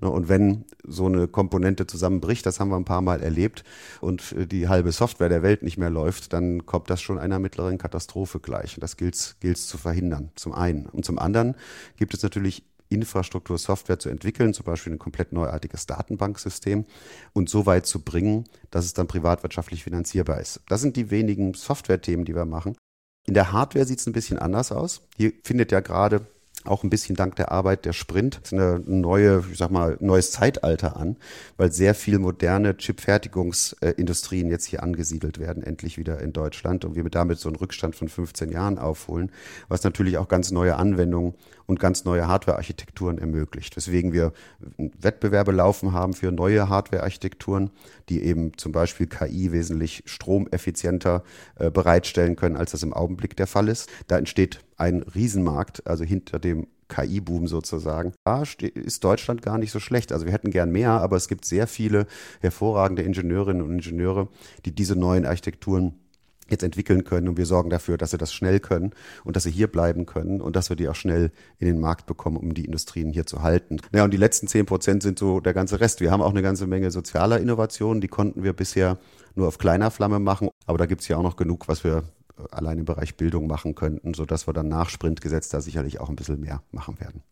Ne, 0.00 0.08
und 0.08 0.28
wenn 0.28 0.64
so 0.84 1.06
eine 1.06 1.26
Komponente 1.26 1.86
zusammenbricht, 1.86 2.46
das 2.46 2.60
haben 2.60 2.70
wir 2.70 2.76
ein 2.76 2.84
paar 2.84 3.02
Mal 3.02 3.20
erlebt, 3.22 3.64
und 4.00 4.32
äh, 4.32 4.46
die 4.46 4.68
halbe 4.68 4.92
Software 4.92 5.28
der 5.28 5.42
Welt 5.42 5.62
nicht 5.62 5.78
mehr 5.78 5.90
läuft, 5.90 6.32
dann 6.32 6.66
kommt 6.66 6.90
das 6.90 7.02
schon 7.02 7.18
einer 7.18 7.38
mittleren 7.38 7.78
Katastrophe 7.78 8.40
gleich. 8.40 8.76
Und 8.76 8.82
das 8.82 8.96
gilt 8.96 9.14
es 9.14 9.66
zu 9.66 9.78
verhindern, 9.78 10.30
zum 10.36 10.52
einen. 10.52 10.86
Und 10.86 11.04
zum 11.04 11.18
anderen 11.18 11.56
gibt 11.96 12.14
es 12.14 12.22
natürlich 12.22 12.64
Infrastruktur, 12.90 13.58
Software 13.58 13.98
zu 13.98 14.08
entwickeln, 14.08 14.54
zum 14.54 14.64
Beispiel 14.64 14.94
ein 14.94 14.98
komplett 14.98 15.32
neuartiges 15.32 15.86
Datenbanksystem 15.86 16.86
und 17.34 17.50
so 17.50 17.66
weit 17.66 17.86
zu 17.86 18.00
bringen, 18.00 18.44
dass 18.70 18.86
es 18.86 18.94
dann 18.94 19.08
privatwirtschaftlich 19.08 19.84
finanzierbar 19.84 20.40
ist. 20.40 20.62
Das 20.68 20.80
sind 20.80 20.96
die 20.96 21.10
wenigen 21.10 21.52
Software-Themen, 21.52 22.24
die 22.24 22.34
wir 22.34 22.46
machen. 22.46 22.76
In 23.28 23.34
der 23.34 23.52
Hardware 23.52 23.84
sieht 23.84 24.00
es 24.00 24.06
ein 24.06 24.14
bisschen 24.14 24.38
anders 24.38 24.72
aus. 24.72 25.02
Hier 25.18 25.34
findet 25.44 25.70
ja 25.70 25.80
gerade 25.80 26.26
auch 26.64 26.82
ein 26.82 26.90
bisschen 26.90 27.16
dank 27.16 27.36
der 27.36 27.52
Arbeit 27.52 27.84
der 27.84 27.92
Sprint 27.92 28.40
eine 28.52 28.80
neue, 28.84 29.44
ich 29.50 29.58
sag 29.58 29.70
mal, 29.70 29.96
neues 30.00 30.32
Zeitalter 30.32 30.96
an, 30.96 31.16
weil 31.56 31.72
sehr 31.72 31.94
viel 31.94 32.18
moderne 32.18 32.76
Chipfertigungsindustrien 32.76 34.50
jetzt 34.50 34.64
hier 34.64 34.82
angesiedelt 34.82 35.38
werden, 35.38 35.62
endlich 35.62 35.98
wieder 35.98 36.20
in 36.20 36.32
Deutschland 36.32 36.84
und 36.84 36.94
wir 36.94 37.08
damit 37.08 37.38
so 37.38 37.48
einen 37.48 37.56
Rückstand 37.56 37.96
von 37.96 38.08
15 38.08 38.50
Jahren 38.50 38.78
aufholen, 38.78 39.30
was 39.68 39.84
natürlich 39.84 40.18
auch 40.18 40.28
ganz 40.28 40.50
neue 40.50 40.76
Anwendungen 40.76 41.34
und 41.66 41.78
ganz 41.78 42.04
neue 42.04 42.26
Hardware-Architekturen 42.26 43.18
ermöglicht. 43.18 43.76
Weswegen 43.76 44.12
wir 44.12 44.32
Wettbewerbe 44.76 45.52
laufen 45.52 45.92
haben 45.92 46.14
für 46.14 46.32
neue 46.32 46.68
Hardware-Architekturen, 46.68 47.70
die 48.08 48.22
eben 48.22 48.56
zum 48.56 48.72
Beispiel 48.72 49.06
KI 49.06 49.52
wesentlich 49.52 50.02
stromeffizienter 50.06 51.22
äh, 51.56 51.70
bereitstellen 51.70 52.36
können, 52.36 52.56
als 52.56 52.72
das 52.72 52.82
im 52.82 52.92
Augenblick 52.92 53.36
der 53.36 53.46
Fall 53.46 53.68
ist. 53.68 53.88
Da 54.06 54.18
entsteht 54.18 54.60
ein 54.78 55.02
Riesenmarkt, 55.02 55.86
also 55.86 56.04
hinter 56.04 56.38
dem 56.38 56.68
KI-Boom 56.88 57.46
sozusagen. 57.46 58.14
Da 58.24 58.42
ist 58.42 59.04
Deutschland 59.04 59.42
gar 59.42 59.58
nicht 59.58 59.72
so 59.72 59.80
schlecht. 59.80 60.12
Also 60.12 60.24
wir 60.24 60.32
hätten 60.32 60.50
gern 60.50 60.70
mehr, 60.70 60.92
aber 60.92 61.16
es 61.16 61.28
gibt 61.28 61.44
sehr 61.44 61.66
viele 61.66 62.06
hervorragende 62.40 63.02
Ingenieurinnen 63.02 63.62
und 63.62 63.72
Ingenieure, 63.72 64.28
die 64.64 64.74
diese 64.74 64.96
neuen 64.96 65.26
Architekturen 65.26 65.94
jetzt 66.50 66.62
entwickeln 66.62 67.04
können 67.04 67.28
und 67.28 67.36
wir 67.36 67.44
sorgen 67.44 67.68
dafür, 67.68 67.98
dass 67.98 68.12
sie 68.12 68.16
das 68.16 68.32
schnell 68.32 68.58
können 68.58 68.92
und 69.24 69.36
dass 69.36 69.42
sie 69.42 69.50
hier 69.50 69.66
bleiben 69.66 70.06
können 70.06 70.40
und 70.40 70.56
dass 70.56 70.70
wir 70.70 70.76
die 70.76 70.88
auch 70.88 70.94
schnell 70.94 71.30
in 71.58 71.66
den 71.66 71.78
Markt 71.78 72.06
bekommen, 72.06 72.38
um 72.38 72.54
die 72.54 72.64
Industrien 72.64 73.12
hier 73.12 73.26
zu 73.26 73.42
halten. 73.42 73.80
Ja, 73.92 74.04
und 74.04 74.12
die 74.12 74.18
letzten 74.18 74.48
zehn 74.48 74.64
Prozent 74.64 75.02
sind 75.02 75.18
so 75.18 75.40
der 75.40 75.52
ganze 75.52 75.80
Rest. 75.80 76.00
Wir 76.00 76.10
haben 76.10 76.22
auch 76.22 76.30
eine 76.30 76.40
ganze 76.40 76.66
Menge 76.66 76.90
sozialer 76.90 77.38
Innovationen, 77.38 78.00
die 78.00 78.08
konnten 78.08 78.44
wir 78.44 78.54
bisher 78.54 78.98
nur 79.34 79.46
auf 79.46 79.58
kleiner 79.58 79.90
Flamme 79.90 80.20
machen, 80.20 80.48
aber 80.66 80.78
da 80.78 80.86
gibt's 80.86 81.06
ja 81.08 81.18
auch 81.18 81.22
noch 81.22 81.36
genug, 81.36 81.68
was 81.68 81.84
wir 81.84 82.04
allein 82.50 82.78
im 82.78 82.84
Bereich 82.84 83.16
Bildung 83.16 83.46
machen 83.46 83.74
könnten, 83.74 84.14
sodass 84.14 84.46
wir 84.46 84.52
dann 84.52 84.68
nach 84.68 84.90
Sprintgesetz 84.90 85.48
da 85.48 85.60
sicherlich 85.60 86.00
auch 86.00 86.08
ein 86.08 86.16
bisschen 86.16 86.40
mehr 86.40 86.62
machen 86.72 87.00
werden. 87.00 87.22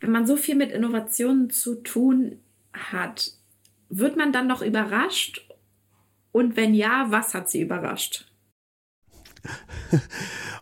Wenn 0.00 0.10
man 0.10 0.26
so 0.26 0.36
viel 0.36 0.56
mit 0.56 0.72
Innovationen 0.72 1.50
zu 1.50 1.76
tun 1.76 2.38
hat, 2.72 3.32
wird 3.88 4.16
man 4.16 4.32
dann 4.32 4.46
noch 4.46 4.62
überrascht? 4.62 5.48
Und 6.32 6.56
wenn 6.56 6.74
ja, 6.74 7.06
was 7.08 7.34
hat 7.34 7.48
sie 7.48 7.62
überrascht? 7.62 8.30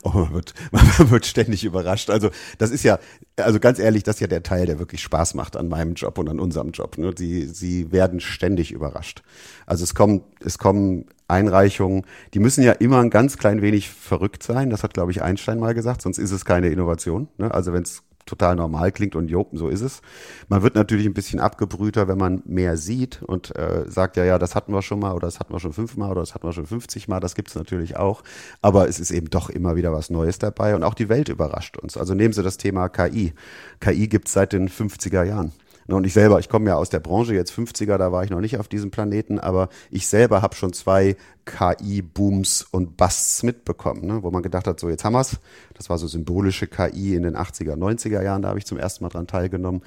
Oh, 0.07 0.11
man, 0.11 0.35
wird, 0.35 0.55
man 0.71 1.11
wird 1.11 1.25
ständig 1.25 1.65
überrascht. 1.65 2.11
Also 2.11 2.31
das 2.59 2.71
ist 2.71 2.83
ja, 2.83 2.99
also 3.37 3.59
ganz 3.59 3.79
ehrlich, 3.79 4.03
das 4.03 4.17
ist 4.17 4.21
ja 4.21 4.27
der 4.27 4.43
Teil, 4.43 4.67
der 4.67 4.79
wirklich 4.79 5.03
Spaß 5.03 5.33
macht 5.33 5.57
an 5.57 5.69
meinem 5.69 5.95
Job 5.95 6.19
und 6.19 6.29
an 6.29 6.41
unserem 6.41 6.73
Job. 6.73 6.99
Ne? 6.99 7.15
Sie, 7.17 7.47
sie 7.47 7.91
werden 7.91 8.21
ständig 8.21 8.71
überrascht. 8.71 9.23
Also 9.65 9.83
es 9.83 9.95
kommen, 9.95 10.23
es 10.41 10.59
kommen 10.59 11.07
Einreichungen, 11.29 12.05
die 12.35 12.39
müssen 12.39 12.63
ja 12.63 12.73
immer 12.73 13.01
ein 13.01 13.11
ganz 13.11 13.39
klein 13.39 13.63
wenig 13.63 13.91
verrückt 13.91 14.43
sein. 14.43 14.71
Das 14.71 14.83
hat, 14.83 14.95
glaube 14.95 15.11
ich, 15.11 15.23
Einstein 15.23 15.59
mal 15.59 15.75
gesagt, 15.75 16.03
sonst 16.03 16.19
ist 16.19 16.33
es 16.33 16.45
keine 16.45 16.69
Innovation. 16.69 17.29
Ne? 17.39 17.53
Also 17.53 17.73
wenn 17.73 17.83
es 17.83 18.03
total 18.27 18.57
normal 18.57 18.93
klingt 18.93 19.17
und 19.17 19.29
jo, 19.29 19.47
so 19.53 19.69
ist 19.69 19.83
es. 19.83 20.01
Man 20.49 20.63
wird 20.63 20.75
natürlich 20.75 21.07
ein 21.07 21.15
bisschen 21.15 21.41
abgebrühter, 21.41 22.09
wenn 22.09 22.19
man 22.19 22.43
mehr 22.47 22.77
sieht 22.77 23.23
und 23.23 23.55
äh, 23.57 23.85
sagt, 23.87 24.17
ja, 24.17 24.25
ja, 24.25 24.39
das 24.39 24.55
hatten 24.55 24.73
wir 24.73 24.83
schon 24.83 25.01
mal 25.01 25.13
oder 25.13 25.27
das 25.27 25.41
hatten 25.41 25.53
wir 25.53 25.61
schon 25.61 25.73
fünfmal 25.73 26.11
oder 26.11 26.21
das 26.23 26.35
hatten 26.35 26.47
wir 26.47 26.53
schon 26.53 26.67
50 26.67 27.09
Mal, 27.09 27.21
das 27.21 27.35
gibt's 27.35 27.55
natürlich 27.55 27.97
auch. 27.97 28.23
Aber 28.63 28.89
es 28.89 29.01
ist 29.01 29.11
eben 29.11 29.29
doch 29.31 29.51
immer 29.51 29.77
wieder 29.77 29.93
was 29.93 30.11
Neues 30.11 30.39
dabei 30.39 30.75
und 30.75 30.83
auch 30.85 30.95
die 30.95 31.09
Welt 31.09 31.29
überrascht 31.29 31.77
uns. 31.77 31.97
Also 31.97 32.15
nehmen 32.15 32.33
Sie 32.33 32.43
das 32.43 32.57
Thema 32.57 32.89
KI. 32.89 33.35
KI 33.81 34.09
gibt's 34.09 34.33
seit 34.33 34.53
den 34.53 34.69
50er 34.69 35.25
Jahren. 35.25 35.53
Und 35.89 36.07
ich 36.07 36.13
selber, 36.13 36.39
ich 36.39 36.49
komme 36.49 36.71
ja 36.71 36.77
aus 36.77 36.89
der 36.89 37.01
Branche, 37.01 37.35
jetzt 37.35 37.53
50er, 37.53 37.99
da 37.99 38.11
war 38.11 38.25
ich 38.25 38.31
noch 38.31 38.41
nicht 38.41 38.59
auf 38.59 38.69
diesem 38.69 38.91
Planeten, 38.91 39.39
aber 39.39 39.69
ich 39.91 40.07
selber 40.07 40.43
habe 40.43 40.55
schon 40.55 40.73
zwei 40.73 41.17
KI-Booms 41.45 42.67
und 42.71 42.97
Busts 42.97 43.43
mitbekommen, 43.43 44.07
ne, 44.07 44.23
wo 44.23 44.31
man 44.31 44.43
gedacht 44.43 44.67
hat, 44.67 44.81
so 44.81 44.89
jetzt 44.89 45.05
haben 45.05 45.13
wir's. 45.13 45.39
Das 45.75 45.91
war 45.91 45.99
so 45.99 46.07
symbolische 46.07 46.67
KI 46.67 47.15
in 47.15 47.23
den 47.23 47.37
80er, 47.37 47.77
90er 47.77 48.23
Jahren, 48.23 48.43
da 48.43 48.49
habe 48.49 48.59
ich 48.59 48.67
zum 48.67 48.79
ersten 48.79 49.05
Mal 49.05 49.11
dran 49.11 49.27
teilgenommen. 49.27 49.83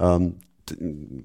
Ähm, 0.00 0.36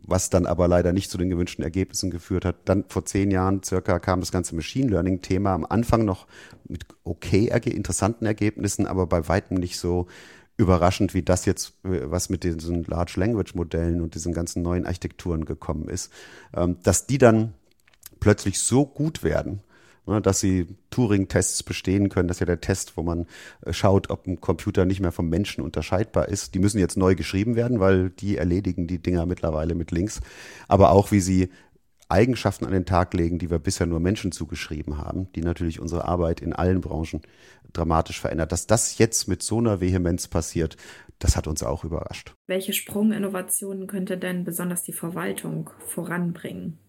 was 0.05 0.29
dann 0.29 0.45
aber 0.45 0.67
leider 0.67 0.93
nicht 0.93 1.11
zu 1.11 1.17
den 1.17 1.29
gewünschten 1.29 1.63
Ergebnissen 1.63 2.09
geführt 2.09 2.45
hat. 2.45 2.55
Dann 2.65 2.85
vor 2.87 3.05
zehn 3.05 3.31
Jahren 3.31 3.61
circa 3.63 3.99
kam 3.99 4.19
das 4.19 4.31
ganze 4.31 4.55
Machine 4.55 4.89
Learning-Thema 4.89 5.53
am 5.53 5.65
Anfang 5.65 6.05
noch 6.05 6.27
mit 6.67 6.85
okay 7.03 7.51
interessanten 7.65 8.25
Ergebnissen, 8.25 8.87
aber 8.87 9.05
bei 9.07 9.27
weitem 9.27 9.57
nicht 9.57 9.77
so 9.77 10.07
überraschend, 10.57 11.13
wie 11.13 11.21
das 11.21 11.45
jetzt, 11.45 11.73
äh, 11.83 12.01
was 12.11 12.29
mit 12.29 12.43
diesen 12.43 12.83
Large 12.83 13.13
Language 13.19 13.55
Modellen 13.55 14.01
und 14.01 14.15
diesen 14.15 14.33
ganzen 14.33 14.63
neuen 14.63 14.85
Architekturen 14.85 15.45
gekommen 15.45 15.87
ist, 15.87 16.11
ähm, 16.55 16.77
dass 16.83 17.05
die 17.07 17.19
dann 17.19 17.53
plötzlich 18.19 18.59
so 18.59 18.85
gut 18.85 19.23
werden, 19.23 19.61
ne, 20.07 20.21
dass 20.21 20.39
sie 20.39 20.67
Turing-Tests 20.89 21.61
bestehen 21.63 22.09
können. 22.09 22.27
Das 22.27 22.37
ist 22.37 22.41
ja 22.41 22.47
der 22.47 22.61
Test, 22.61 22.97
wo 22.97 23.03
man 23.03 23.27
äh, 23.61 23.71
schaut, 23.71 24.09
ob 24.09 24.25
ein 24.25 24.41
Computer 24.41 24.85
nicht 24.85 24.99
mehr 24.99 25.11
vom 25.11 25.29
Menschen 25.29 25.63
unterscheidbar 25.63 26.27
ist. 26.27 26.55
Die 26.55 26.59
müssen 26.59 26.79
jetzt 26.79 26.97
neu 26.97 27.15
geschrieben 27.15 27.55
werden, 27.55 27.79
weil 27.79 28.09
die 28.09 28.37
erledigen 28.37 28.87
die 28.87 28.99
Dinger 28.99 29.25
mittlerweile 29.27 29.75
mit 29.75 29.91
Links. 29.91 30.21
Aber 30.67 30.89
auch, 30.91 31.11
wie 31.11 31.21
sie 31.21 31.49
Eigenschaften 32.09 32.65
an 32.65 32.71
den 32.71 32.85
Tag 32.85 33.13
legen, 33.13 33.37
die 33.37 33.49
wir 33.49 33.59
bisher 33.59 33.85
nur 33.85 33.99
Menschen 33.99 34.31
zugeschrieben 34.31 34.97
haben, 34.97 35.31
die 35.33 35.41
natürlich 35.41 35.79
unsere 35.79 36.05
Arbeit 36.05 36.41
in 36.41 36.53
allen 36.53 36.79
Branchen 36.79 37.21
dramatisch 37.77 38.19
verändert. 38.19 38.51
Dass 38.51 38.67
das 38.67 38.97
jetzt 38.97 39.27
mit 39.27 39.43
so 39.43 39.59
einer 39.59 39.79
Vehemenz 39.79 40.27
passiert, 40.27 40.77
das 41.19 41.35
hat 41.35 41.47
uns 41.47 41.63
auch 41.63 41.83
überrascht. 41.83 42.33
Welche 42.47 42.73
Sprunginnovationen 42.73 43.87
könnte 43.87 44.17
denn 44.17 44.43
besonders 44.43 44.83
die 44.83 44.93
Verwaltung 44.93 45.69
voranbringen? 45.85 46.79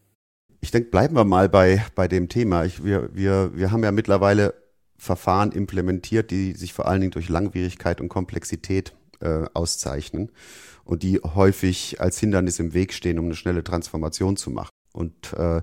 Ich 0.61 0.71
denke, 0.71 0.91
bleiben 0.91 1.15
wir 1.15 1.25
mal 1.25 1.49
bei, 1.49 1.85
bei 1.95 2.09
dem 2.09 2.29
Thema. 2.29 2.65
Ich, 2.65 2.83
wir, 2.83 3.15
wir, 3.15 3.53
wir 3.55 3.71
haben 3.71 3.85
ja 3.85 3.93
mittlerweile 3.93 4.55
Verfahren 4.97 5.53
implementiert, 5.53 6.31
die 6.31 6.53
sich 6.55 6.73
vor 6.73 6.89
allen 6.89 7.01
Dingen 7.01 7.13
durch 7.13 7.29
Langwierigkeit 7.29 8.01
und 8.01 8.09
Komplexität 8.09 8.95
äh, 9.21 9.45
auszeichnen 9.55 10.33
und 10.85 11.03
die 11.03 11.19
häufig 11.19 12.01
als 12.01 12.19
Hindernis 12.19 12.59
im 12.59 12.75
Weg 12.75 12.93
stehen, 12.93 13.19
um 13.19 13.27
eine 13.27 13.37
schnelle 13.37 13.63
Transformation 13.63 14.37
zu 14.37 14.51
machen. 14.51 14.71
Und 14.93 15.33
äh, 15.35 15.63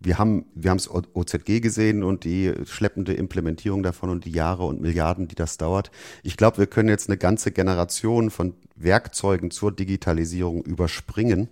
wir 0.00 0.18
haben 0.18 0.46
wir 0.54 0.70
haben 0.70 0.78
es 0.78 0.90
OZG 0.90 1.60
gesehen 1.60 2.02
und 2.02 2.24
die 2.24 2.52
schleppende 2.64 3.12
Implementierung 3.12 3.82
davon 3.82 4.10
und 4.10 4.24
die 4.24 4.32
Jahre 4.32 4.64
und 4.64 4.80
Milliarden, 4.80 5.28
die 5.28 5.34
das 5.34 5.58
dauert. 5.58 5.90
Ich 6.22 6.36
glaube, 6.36 6.58
wir 6.58 6.66
können 6.66 6.88
jetzt 6.88 7.08
eine 7.08 7.18
ganze 7.18 7.52
Generation 7.52 8.30
von 8.30 8.54
Werkzeugen 8.76 9.50
zur 9.50 9.72
Digitalisierung 9.72 10.64
überspringen 10.64 11.48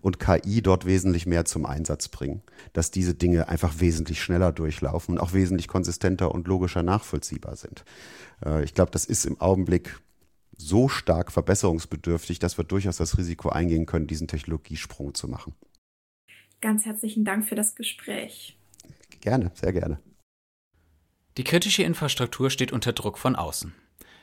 und 0.00 0.18
KI 0.18 0.60
dort 0.60 0.84
wesentlich 0.84 1.24
mehr 1.24 1.44
zum 1.44 1.64
Einsatz 1.64 2.08
bringen, 2.08 2.42
dass 2.72 2.90
diese 2.90 3.14
Dinge 3.14 3.48
einfach 3.48 3.80
wesentlich 3.80 4.20
schneller 4.22 4.52
durchlaufen 4.52 5.14
und 5.14 5.20
auch 5.20 5.32
wesentlich 5.32 5.68
konsistenter 5.68 6.34
und 6.34 6.46
logischer 6.46 6.82
nachvollziehbar 6.82 7.56
sind. 7.56 7.84
Äh, 8.44 8.64
ich 8.64 8.74
glaube, 8.74 8.90
das 8.90 9.06
ist 9.06 9.24
im 9.24 9.40
Augenblick 9.40 10.00
so 10.58 10.88
stark 10.88 11.32
verbesserungsbedürftig, 11.32 12.38
dass 12.38 12.58
wir 12.58 12.64
durchaus 12.64 12.98
das 12.98 13.16
Risiko 13.18 13.48
eingehen 13.48 13.86
können, 13.86 14.06
diesen 14.06 14.28
Technologiesprung 14.28 15.14
zu 15.14 15.26
machen. 15.28 15.54
Ganz 16.64 16.86
herzlichen 16.86 17.26
Dank 17.26 17.46
für 17.46 17.56
das 17.56 17.74
Gespräch. 17.74 18.56
Gerne, 19.20 19.50
sehr 19.52 19.74
gerne. 19.74 19.98
Die 21.36 21.44
kritische 21.44 21.82
Infrastruktur 21.82 22.48
steht 22.48 22.72
unter 22.72 22.94
Druck 22.94 23.18
von 23.18 23.36
außen. 23.36 23.74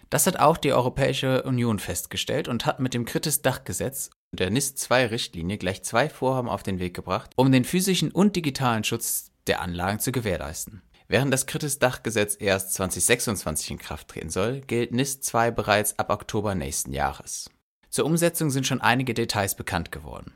Das 0.09 0.25
hat 0.25 0.39
auch 0.39 0.57
die 0.57 0.73
Europäische 0.73 1.43
Union 1.43 1.77
festgestellt 1.77 2.47
und 2.47 2.65
hat 2.65 2.79
mit 2.79 2.95
dem 2.95 3.05
Kritis-Dachgesetz 3.05 4.09
und 4.31 4.39
der 4.39 4.49
NIS-2-Richtlinie 4.49 5.59
gleich 5.59 5.83
zwei 5.83 6.09
Vorhaben 6.09 6.49
auf 6.49 6.63
den 6.63 6.79
Weg 6.79 6.95
gebracht, 6.95 7.29
um 7.35 7.51
den 7.51 7.63
physischen 7.63 8.09
und 8.09 8.35
digitalen 8.35 8.83
Schutz 8.83 9.29
der 9.45 9.61
Anlagen 9.61 9.99
zu 9.99 10.11
gewährleisten. 10.11 10.81
Während 11.07 11.31
das 11.31 11.45
Kritis-Dachgesetz 11.45 12.37
erst 12.39 12.73
2026 12.73 13.69
in 13.69 13.77
Kraft 13.77 14.07
treten 14.07 14.31
soll, 14.31 14.61
gilt 14.61 14.93
NIS 14.93 15.21
2 15.21 15.51
bereits 15.51 15.99
ab 15.99 16.09
Oktober 16.09 16.55
nächsten 16.55 16.91
Jahres. 16.91 17.51
Zur 17.91 18.05
Umsetzung 18.05 18.49
sind 18.49 18.65
schon 18.65 18.81
einige 18.81 19.13
Details 19.13 19.53
bekannt 19.53 19.91
geworden. 19.91 20.33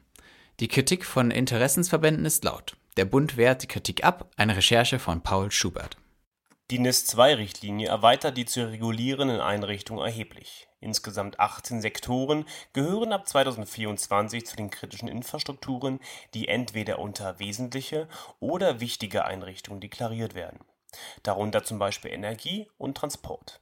Die 0.61 0.69
Kritik 0.69 1.03
von 1.03 1.31
Interessensverbänden 1.31 2.23
ist 2.23 2.45
laut. 2.45 2.77
Der 2.95 3.03
Bund 3.03 3.35
wehrt 3.35 3.63
die 3.63 3.67
Kritik 3.67 4.05
ab, 4.05 4.31
eine 4.37 4.55
Recherche 4.55 4.99
von 4.99 5.19
Paul 5.21 5.51
Schubert. 5.51 5.97
Die 6.71 6.79
NIS-2-Richtlinie 6.79 7.89
erweitert 7.89 8.37
die 8.37 8.45
zu 8.45 8.65
regulierenden 8.65 9.41
Einrichtungen 9.41 10.05
erheblich. 10.05 10.69
Insgesamt 10.79 11.41
18 11.41 11.81
Sektoren 11.81 12.45
gehören 12.71 13.11
ab 13.11 13.27
2024 13.27 14.45
zu 14.45 14.55
den 14.55 14.69
kritischen 14.69 15.09
Infrastrukturen, 15.09 15.99
die 16.33 16.47
entweder 16.47 16.99
unter 16.99 17.37
wesentliche 17.37 18.07
oder 18.39 18.79
wichtige 18.79 19.25
Einrichtungen 19.25 19.81
deklariert 19.81 20.35
werden, 20.35 20.59
darunter 21.23 21.65
zum 21.65 21.79
Beispiel 21.79 22.11
Energie 22.11 22.69
und 22.77 22.95
Transport. 22.95 23.59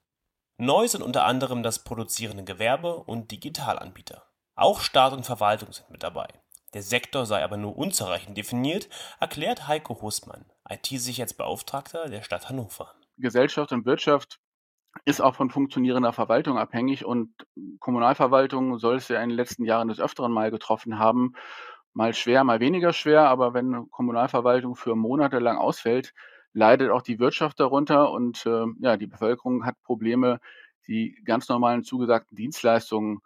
Neu 0.57 0.87
sind 0.87 1.01
unter 1.01 1.25
anderem 1.25 1.63
das 1.63 1.83
produzierende 1.83 2.43
Gewerbe 2.43 2.97
und 2.97 3.31
Digitalanbieter. 3.31 4.27
Auch 4.53 4.81
Staat 4.81 5.13
und 5.13 5.25
Verwaltung 5.25 5.73
sind 5.73 5.89
mit 5.89 6.03
dabei. 6.03 6.27
Der 6.73 6.81
Sektor 6.81 7.25
sei 7.25 7.43
aber 7.43 7.57
nur 7.57 7.77
unzureichend 7.77 8.37
definiert, 8.37 8.89
erklärt 9.19 9.67
Heiko 9.67 10.01
Husmann, 10.01 10.45
IT-Sicherheitsbeauftragter 10.69 12.09
der 12.09 12.23
Stadt 12.23 12.49
Hannover. 12.49 12.93
Gesellschaft 13.17 13.71
und 13.71 13.85
Wirtschaft 13.85 14.39
ist 15.05 15.21
auch 15.21 15.35
von 15.35 15.49
funktionierender 15.49 16.13
Verwaltung 16.13 16.57
abhängig 16.57 17.05
und 17.05 17.33
Kommunalverwaltung 17.79 18.79
soll 18.79 18.97
es 18.97 19.07
ja 19.07 19.21
in 19.21 19.29
den 19.29 19.37
letzten 19.37 19.65
Jahren 19.65 19.87
des 19.87 19.99
Öfteren 19.99 20.31
mal 20.31 20.51
getroffen 20.51 20.97
haben. 20.97 21.33
Mal 21.93 22.13
schwer, 22.13 22.43
mal 22.43 22.59
weniger 22.59 22.91
schwer, 22.91 23.27
aber 23.27 23.53
wenn 23.53 23.89
Kommunalverwaltung 23.91 24.75
für 24.75 24.95
Monate 24.95 25.39
lang 25.39 25.57
ausfällt, 25.57 26.13
leidet 26.53 26.89
auch 26.89 27.01
die 27.01 27.19
Wirtschaft 27.19 27.59
darunter 27.59 28.11
und 28.11 28.45
äh, 28.45 28.65
ja, 28.79 28.97
die 28.97 29.07
Bevölkerung 29.07 29.65
hat 29.65 29.75
Probleme, 29.83 30.39
die 30.87 31.19
ganz 31.23 31.49
normalen 31.49 31.83
zugesagten 31.83 32.35
Dienstleistungen 32.35 33.19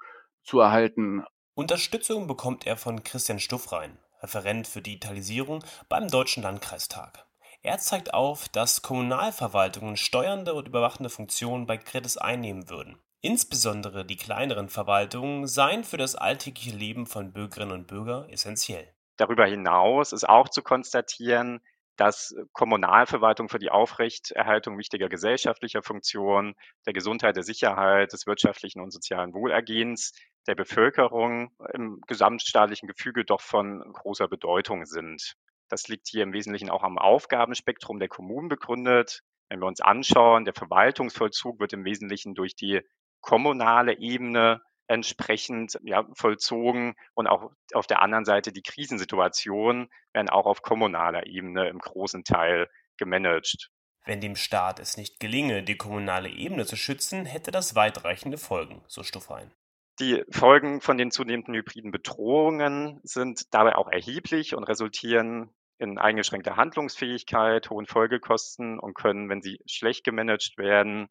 zu 0.43 0.59
erhalten. 0.59 1.23
Unterstützung 1.57 2.27
bekommt 2.27 2.67
er 2.67 2.77
von 2.77 3.03
Christian 3.03 3.39
Stuffrein, 3.39 3.97
Referent 4.21 4.67
für 4.67 4.83
Digitalisierung 4.83 5.63
beim 5.89 6.07
Deutschen 6.07 6.43
Landkreistag. 6.43 7.25
Er 7.63 7.79
zeigt 7.79 8.13
auf, 8.13 8.47
dass 8.47 8.83
Kommunalverwaltungen 8.83 9.97
steuernde 9.97 10.53
und 10.53 10.67
überwachende 10.67 11.09
Funktionen 11.09 11.65
bei 11.65 11.77
Kritis 11.77 12.15
einnehmen 12.15 12.69
würden. 12.69 12.99
Insbesondere 13.21 14.05
die 14.05 14.17
kleineren 14.17 14.69
Verwaltungen 14.69 15.47
seien 15.47 15.83
für 15.83 15.97
das 15.97 16.13
alltägliche 16.13 16.77
Leben 16.77 17.07
von 17.07 17.33
Bürgerinnen 17.33 17.71
und 17.71 17.87
Bürgern 17.87 18.29
essentiell. 18.29 18.93
Darüber 19.15 19.47
hinaus 19.47 20.11
ist 20.11 20.29
auch 20.29 20.49
zu 20.49 20.61
konstatieren, 20.61 21.61
dass 21.95 22.35
Kommunalverwaltung 22.53 23.49
für 23.49 23.57
die 23.57 23.71
Aufrechterhaltung 23.71 24.77
wichtiger 24.77 25.09
gesellschaftlicher 25.09 25.81
Funktionen, 25.81 26.53
der 26.85 26.93
Gesundheit, 26.93 27.35
der 27.35 27.41
Sicherheit, 27.41 28.13
des 28.13 28.27
wirtschaftlichen 28.27 28.79
und 28.79 28.91
sozialen 28.91 29.33
Wohlergehens 29.33 30.13
der 30.47 30.55
Bevölkerung 30.55 31.51
im 31.73 32.01
gesamtstaatlichen 32.07 32.87
Gefüge 32.87 33.25
doch 33.25 33.41
von 33.41 33.79
großer 33.93 34.27
Bedeutung 34.27 34.85
sind. 34.85 35.35
Das 35.69 35.87
liegt 35.87 36.07
hier 36.07 36.23
im 36.23 36.33
Wesentlichen 36.33 36.69
auch 36.69 36.83
am 36.83 36.97
Aufgabenspektrum 36.97 37.99
der 37.99 38.07
Kommunen 38.07 38.47
begründet. 38.47 39.21
Wenn 39.49 39.59
wir 39.59 39.67
uns 39.67 39.81
anschauen, 39.81 40.45
der 40.45 40.53
Verwaltungsvollzug 40.53 41.59
wird 41.59 41.73
im 41.73 41.85
Wesentlichen 41.85 42.35
durch 42.35 42.55
die 42.55 42.81
kommunale 43.21 43.97
Ebene 43.99 44.61
entsprechend 44.87 45.77
ja, 45.83 46.07
vollzogen 46.13 46.95
und 47.13 47.27
auch 47.27 47.51
auf 47.73 47.87
der 47.87 48.01
anderen 48.01 48.23
Seite 48.23 48.53
die 48.53 48.61
Krisensituation 48.61 49.89
werden 50.13 50.29
auch 50.29 50.45
auf 50.45 50.61
kommunaler 50.61 51.27
Ebene 51.27 51.67
im 51.67 51.79
großen 51.79 52.23
Teil 52.23 52.69
gemanagt. 52.97 53.69
Wenn 54.05 54.21
dem 54.21 54.37
Staat 54.37 54.79
es 54.79 54.95
nicht 54.95 55.19
gelinge, 55.19 55.63
die 55.63 55.75
kommunale 55.75 56.29
Ebene 56.29 56.65
zu 56.65 56.77
schützen, 56.77 57.25
hätte 57.25 57.51
das 57.51 57.75
weitreichende 57.75 58.37
Folgen, 58.37 58.81
so 58.87 59.03
Stuffein. 59.03 59.51
Die 59.99 60.23
Folgen 60.29 60.79
von 60.79 60.97
den 60.99 61.09
zunehmenden 61.09 61.55
hybriden 61.55 61.89
Bedrohungen 61.91 62.99
sind 63.01 63.51
dabei 63.51 63.75
auch 63.75 63.87
erheblich 63.87 64.53
und 64.53 64.63
resultieren 64.63 65.49
in 65.79 65.97
eingeschränkter 65.97 66.55
Handlungsfähigkeit, 66.55 67.69
hohen 67.71 67.87
Folgekosten 67.87 68.79
und 68.79 68.93
können, 68.93 69.27
wenn 69.29 69.41
sie 69.41 69.59
schlecht 69.65 70.03
gemanagt 70.03 70.57
werden, 70.57 71.07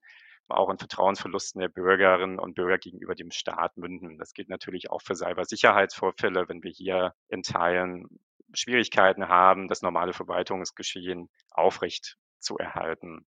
auch 0.48 0.70
in 0.70 0.78
Vertrauensverlusten 0.78 1.60
der 1.60 1.68
Bürgerinnen 1.68 2.38
und 2.38 2.54
Bürger 2.54 2.78
gegenüber 2.78 3.16
dem 3.16 3.32
Staat 3.32 3.76
münden. 3.76 4.18
Das 4.18 4.32
gilt 4.34 4.48
natürlich 4.48 4.88
auch 4.90 5.02
für 5.02 5.16
Cybersicherheitsvorfälle, 5.16 6.48
wenn 6.48 6.62
wir 6.62 6.70
hier 6.70 7.12
in 7.28 7.42
Teilen 7.42 8.06
Schwierigkeiten 8.54 9.28
haben, 9.28 9.66
das 9.66 9.82
normale 9.82 10.12
Verwaltungsgeschehen 10.12 11.28
aufrecht 11.50 12.16
zu 12.38 12.56
erhalten. 12.56 13.26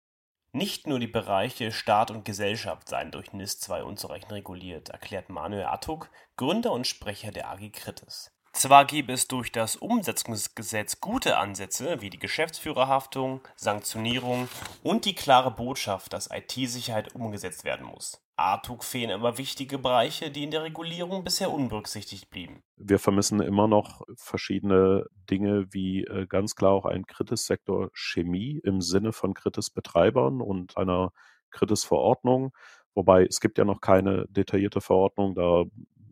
Nicht 0.52 0.86
nur 0.86 0.98
die 0.98 1.06
Bereiche 1.06 1.72
Staat 1.72 2.10
und 2.10 2.24
Gesellschaft 2.24 2.88
seien 2.88 3.10
durch 3.10 3.34
NIS 3.34 3.60
2 3.60 3.82
unzureichend 3.82 4.32
reguliert, 4.32 4.88
erklärt 4.88 5.28
Manuel 5.28 5.66
Attuk, 5.66 6.08
Gründer 6.36 6.72
und 6.72 6.86
Sprecher 6.86 7.32
der 7.32 7.50
AG 7.50 7.70
Kritis. 7.70 8.30
Zwar 8.54 8.86
gäbe 8.86 9.12
es 9.12 9.28
durch 9.28 9.52
das 9.52 9.76
Umsetzungsgesetz 9.76 11.00
gute 11.00 11.36
Ansätze 11.36 12.00
wie 12.00 12.08
die 12.08 12.18
Geschäftsführerhaftung, 12.18 13.42
Sanktionierung 13.56 14.48
und 14.82 15.04
die 15.04 15.14
klare 15.14 15.50
Botschaft, 15.50 16.14
dass 16.14 16.30
IT-Sicherheit 16.30 17.14
umgesetzt 17.14 17.64
werden 17.64 17.86
muss. 17.86 18.20
ATUG 18.38 18.84
fehlen 18.84 19.10
aber 19.10 19.36
wichtige 19.36 19.78
Bereiche, 19.78 20.30
die 20.30 20.44
in 20.44 20.50
der 20.50 20.62
Regulierung 20.62 21.24
bisher 21.24 21.52
unberücksichtigt 21.52 22.30
blieben. 22.30 22.62
Wir 22.76 22.98
vermissen 22.98 23.40
immer 23.40 23.66
noch 23.66 24.02
verschiedene 24.16 25.06
Dinge 25.28 25.66
wie 25.72 26.04
äh, 26.04 26.26
ganz 26.26 26.54
klar 26.54 26.72
auch 26.72 26.84
einen 26.86 27.06
Kritis-Sektor 27.06 27.90
Chemie 27.92 28.60
im 28.62 28.80
Sinne 28.80 29.12
von 29.12 29.34
Kritis-Betreibern 29.34 30.40
und 30.40 30.76
einer 30.76 31.12
Kritis-Verordnung. 31.50 32.52
Wobei 32.94 33.24
es 33.24 33.40
gibt 33.40 33.58
ja 33.58 33.64
noch 33.64 33.80
keine 33.80 34.26
detaillierte 34.28 34.80
Verordnung, 34.80 35.34
da 35.34 35.64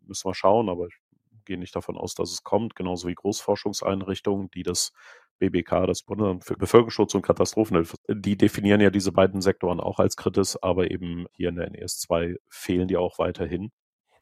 müssen 0.07 0.29
wir 0.29 0.35
schauen, 0.35 0.69
aber 0.69 0.87
ich 0.87 0.97
gehe 1.45 1.59
nicht 1.59 1.77
davon 1.77 1.97
aus, 1.97 2.15
dass 2.15 2.33
es 2.33 2.43
kommt, 2.43 2.75
genauso 2.75 3.09
wie 3.09 3.15
Großforschungseinrichtungen, 3.15 4.51
die 4.51 4.63
das 4.63 4.93
BBK, 5.39 5.87
das 5.87 6.03
Bundesamt 6.03 6.45
für 6.45 6.57
Bevölkerungsschutz 6.57 7.15
und 7.15 7.23
Katastrophenhilfe, 7.23 7.97
die 8.09 8.37
definieren 8.37 8.81
ja 8.81 8.91
diese 8.91 9.13
beiden 9.13 9.41
Sektoren 9.41 9.81
auch 9.81 9.99
als 9.99 10.17
Kritis, 10.17 10.57
aber 10.57 10.91
eben 10.91 11.27
hier 11.33 11.51
in 11.51 11.57
der 11.57 11.71
NES 11.71 11.99
2 12.01 12.37
fehlen 12.49 12.89
die 12.89 12.97
auch 12.97 13.19
weiterhin. 13.19 13.71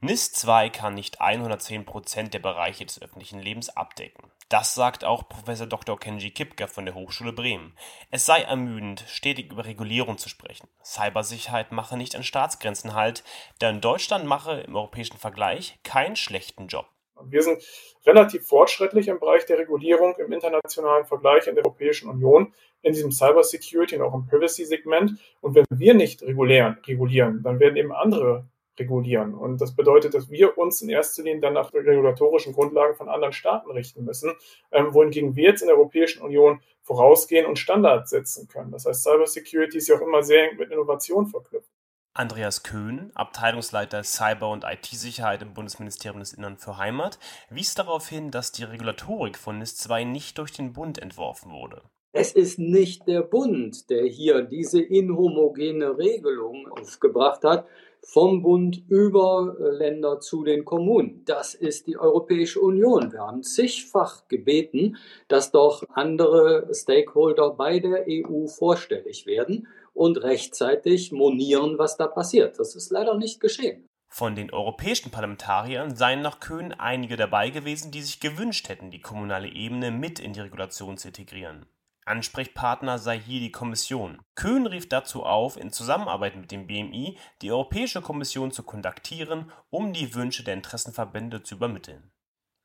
NIS 0.00 0.33
2 0.33 0.68
kann 0.68 0.92
nicht 0.92 1.22
110 1.22 1.87
Prozent 1.87 2.35
der 2.35 2.38
Bereiche 2.38 2.85
des 2.85 3.00
öffentlichen 3.00 3.38
Lebens 3.38 3.74
abdecken. 3.74 4.31
Das 4.50 4.74
sagt 4.74 5.03
auch 5.03 5.31
Professor 5.31 5.66
Dr. 5.66 5.98
Kenji 5.98 6.31
Kipka 6.31 6.66
von 6.66 6.85
der 6.85 6.94
Hochschule 6.94 7.33
Bremen. 7.33 7.74
Es 8.11 8.27
sei 8.27 8.42
ermüdend, 8.42 9.05
stetig 9.09 9.50
über 9.50 9.64
Regulierung 9.64 10.18
zu 10.18 10.29
sprechen. 10.29 10.68
Cybersicherheit 10.85 11.72
mache 11.72 11.96
nicht 11.96 12.16
an 12.16 12.22
Staatsgrenzen 12.22 12.92
halt, 12.92 13.24
denn 13.62 13.81
Deutschland 13.81 14.27
mache 14.27 14.61
im 14.61 14.77
europäischen 14.77 15.16
Vergleich 15.16 15.79
keinen 15.85 16.16
schlechten 16.16 16.66
Job. 16.66 16.94
Wir 17.22 17.42
sind 17.42 17.62
relativ 18.07 18.46
fortschrittlich 18.46 19.09
im 19.09 19.18
Bereich 19.18 19.46
der 19.46 19.59
Regulierung 19.59 20.14
im 20.18 20.33
internationalen 20.33 21.05
Vergleich 21.05 21.46
in 21.46 21.55
der 21.55 21.64
Europäischen 21.64 22.09
Union, 22.09 22.53
in 22.83 22.92
diesem 22.92 23.12
Cyber 23.12 23.42
Security 23.42 23.96
und 23.96 24.03
auch 24.03 24.14
im 24.14 24.27
Privacy-Segment. 24.27 25.12
Und 25.40 25.55
wenn 25.55 25.64
wir 25.70 25.94
nicht 25.94 26.22
regulieren, 26.22 26.79
regulieren, 26.87 27.42
dann 27.42 27.61
werden 27.61 27.77
eben 27.77 27.92
andere 27.92 28.46
regulieren. 28.79 29.35
Und 29.35 29.61
das 29.61 29.74
bedeutet, 29.74 30.14
dass 30.14 30.31
wir 30.31 30.59
uns 30.59 30.83
in 30.83 30.88
erster 30.88 31.22
Linie 31.22 31.40
dann 31.40 31.55
nach 31.55 31.72
regulatorischen 31.72 32.53
Grundlagen 32.53 32.94
von 32.96 33.09
anderen 33.09 33.33
Staaten 33.33 33.70
richten 33.70 34.05
müssen, 34.05 34.33
ähm, 34.72 34.92
wohingegen 34.92 35.37
wir 35.37 35.50
jetzt 35.50 35.62
in 35.62 35.68
der 35.68 35.77
Europäischen 35.77 36.22
Union 36.22 36.61
vorausgehen 36.83 37.46
und 37.46 37.59
Standards 37.59 38.11
setzen 38.11 38.48
können. 38.48 38.72
Das 38.72 38.85
heißt, 38.85 39.05
Cyber 39.05 39.27
Security 39.27 39.79
ist 39.79 39.88
ja 39.88 39.96
auch 39.96 40.03
immer 40.03 40.22
sehr 40.22 40.50
eng 40.50 40.59
mit 40.59 40.70
Innovation 40.70 41.27
verknüpft. 41.27 41.70
Andreas 42.16 42.62
Köhn, 42.62 43.11
Abteilungsleiter 43.16 44.05
Cyber- 44.05 44.53
und 44.53 44.62
IT-Sicherheit 44.62 45.42
im 45.42 45.53
Bundesministerium 45.53 46.20
des 46.20 46.33
Innern 46.33 46.57
für 46.57 46.79
Heimat, 46.79 47.18
wies 47.50 47.74
darauf 47.74 48.09
hin, 48.09 48.31
dass 48.31 48.53
die 48.53 48.62
Regulatorik 48.62 49.37
von 49.37 49.59
NIS 49.59 49.77
2 49.79 50.05
nicht 50.05 50.38
durch 50.38 50.53
den 50.53 50.72
Bund 50.72 51.03
entworfen 51.03 51.50
wurde. 51.50 51.83
Es 52.12 52.31
ist 52.31 52.61
nicht 52.61 53.09
der 53.09 53.22
Bund, 53.22 53.90
der 53.90 54.05
hier 54.05 54.42
diese 54.42 54.81
inhomogene 54.81 55.98
Regelung 55.98 56.68
aufgebracht 56.70 57.42
hat, 57.42 57.66
vom 58.05 58.42
Bund 58.42 58.85
über 58.88 59.57
Länder 59.59 60.20
zu 60.20 60.44
den 60.44 60.64
Kommunen. 60.64 61.24
Das 61.24 61.55
ist 61.55 61.88
die 61.88 61.98
Europäische 61.98 62.61
Union. 62.61 63.11
Wir 63.11 63.22
haben 63.22 63.42
zigfach 63.42 64.29
gebeten, 64.29 64.98
dass 65.27 65.50
doch 65.50 65.83
andere 65.94 66.68
Stakeholder 66.72 67.50
bei 67.50 67.81
der 67.81 68.05
EU 68.09 68.46
vorstellig 68.46 69.27
werden 69.27 69.66
und 69.95 70.23
rechtzeitig 70.23 71.13
monieren, 71.13 71.79
was 71.79 71.97
da 71.97 72.07
passiert. 72.07 72.59
Das 72.59 72.75
ist 72.75 72.91
leider 72.91 73.17
nicht 73.17 73.41
geschehen. 73.41 73.89
Von 74.09 74.37
den 74.37 74.53
europäischen 74.53 75.11
Parlamentariern 75.11 75.97
seien 75.97 76.23
nach 76.23 76.39
Köhn 76.39 76.73
einige 76.73 77.17
dabei 77.17 77.51
gewesen, 77.51 77.91
die 77.91 78.03
sich 78.03 78.21
gewünscht 78.21 78.69
hätten, 78.69 78.91
die 78.91 79.01
kommunale 79.01 79.49
Ebene 79.49 79.91
mit 79.91 80.21
in 80.21 80.33
die 80.33 80.41
Regulation 80.41 80.97
zu 80.99 81.09
integrieren. 81.09 81.67
Ansprechpartner 82.05 82.99
sei 82.99 83.19
hier 83.19 83.41
die 83.41 83.51
Kommission. 83.51 84.21
Köhn 84.35 84.67
rief 84.67 84.89
dazu 84.89 85.25
auf, 85.25 85.57
in 85.57 85.73
Zusammenarbeit 85.73 86.37
mit 86.37 86.51
dem 86.53 86.67
BMI 86.67 87.19
die 87.41 87.51
Europäische 87.51 88.03
Kommission 88.03 88.53
zu 88.53 88.63
kontaktieren, 88.63 89.51
um 89.71 89.93
die 89.93 90.15
Wünsche 90.15 90.45
der 90.45 90.55
Interessenverbände 90.55 91.43
zu 91.43 91.55
übermitteln. 91.55 92.13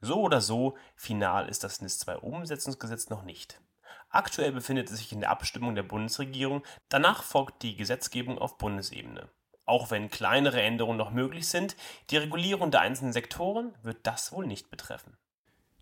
So 0.02 0.22
oder 0.22 0.42
so, 0.42 0.78
final 0.96 1.48
ist 1.50 1.64
das 1.64 1.82
NIS 1.82 2.00
2 2.00 2.18
Umsetzungsgesetz 2.18 3.10
noch 3.10 3.24
nicht. 3.24 3.62
Aktuell 4.10 4.52
befindet 4.52 4.90
es 4.90 4.98
sich 4.98 5.12
in 5.12 5.20
der 5.20 5.30
Abstimmung 5.30 5.76
der 5.76 5.84
Bundesregierung, 5.84 6.64
danach 6.90 7.24
folgt 7.24 7.62
die 7.62 7.76
Gesetzgebung 7.76 8.40
auf 8.40 8.58
Bundesebene. 8.58 9.30
Auch 9.66 9.92
wenn 9.92 10.10
kleinere 10.10 10.62
Änderungen 10.62 10.98
noch 10.98 11.12
möglich 11.12 11.48
sind, 11.48 11.76
die 12.10 12.18
Regulierung 12.18 12.72
der 12.72 12.82
einzelnen 12.82 13.14
Sektoren 13.14 13.76
wird 13.84 14.00
das 14.04 14.32
wohl 14.32 14.48
nicht 14.48 14.72
betreffen. 14.72 15.16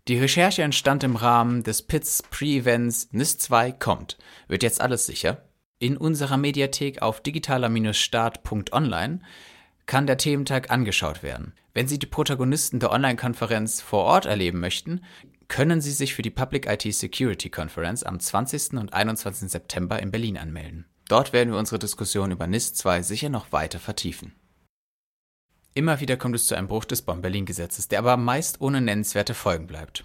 Die 0.08 0.18
Recherche 0.18 0.62
entstand 0.62 1.04
im 1.04 1.16
Rahmen 1.16 1.62
des 1.62 1.82
PITS 1.82 2.22
Pre-Events 2.30 3.08
NIS 3.12 3.38
2 3.38 3.72
kommt. 3.72 4.18
Wird 4.46 4.62
jetzt 4.62 4.80
alles 4.82 5.06
sicher? 5.06 5.42
In 5.78 5.96
unserer 5.96 6.36
Mediathek 6.36 7.00
auf 7.02 7.22
digitaler-start.online 7.22 9.20
kann 9.86 10.06
der 10.06 10.18
Thementag 10.18 10.70
angeschaut 10.70 11.22
werden. 11.22 11.54
Wenn 11.72 11.88
Sie 11.88 11.98
die 11.98 12.06
Protagonisten 12.06 12.80
der 12.80 12.90
Online-Konferenz 12.90 13.80
vor 13.80 14.04
Ort 14.04 14.26
erleben 14.26 14.60
möchten, 14.60 15.02
können 15.48 15.80
Sie 15.80 15.92
sich 15.92 16.14
für 16.14 16.22
die 16.22 16.30
Public 16.30 16.66
IT 16.66 16.94
Security 16.94 17.50
Conference 17.50 18.04
am 18.04 18.20
20. 18.20 18.74
und 18.74 18.92
21. 18.92 19.50
September 19.50 20.00
in 20.00 20.10
Berlin 20.10 20.36
anmelden. 20.36 20.86
Dort 21.08 21.32
werden 21.32 21.50
wir 21.52 21.58
unsere 21.58 21.78
Diskussion 21.78 22.30
über 22.30 22.46
NIS 22.46 22.74
2 22.74 23.02
sicher 23.02 23.30
noch 23.30 23.50
weiter 23.50 23.78
vertiefen. 23.78 24.34
Immer 25.74 26.00
wieder 26.00 26.16
kommt 26.16 26.34
es 26.34 26.46
zu 26.46 26.54
einem 26.54 26.68
Bruch 26.68 26.84
des 26.84 27.02
Bonn-Berlin-Gesetzes, 27.02 27.88
der 27.88 28.00
aber 28.00 28.16
meist 28.16 28.60
ohne 28.60 28.80
nennenswerte 28.80 29.32
Folgen 29.32 29.66
bleibt. 29.66 30.04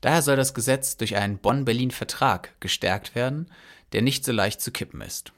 Daher 0.00 0.22
soll 0.22 0.36
das 0.36 0.54
Gesetz 0.54 0.96
durch 0.96 1.16
einen 1.16 1.38
Bonn-Berlin-Vertrag 1.38 2.60
gestärkt 2.60 3.14
werden, 3.14 3.50
der 3.92 4.02
nicht 4.02 4.24
so 4.24 4.32
leicht 4.32 4.60
zu 4.60 4.70
kippen 4.70 5.00
ist. 5.00 5.32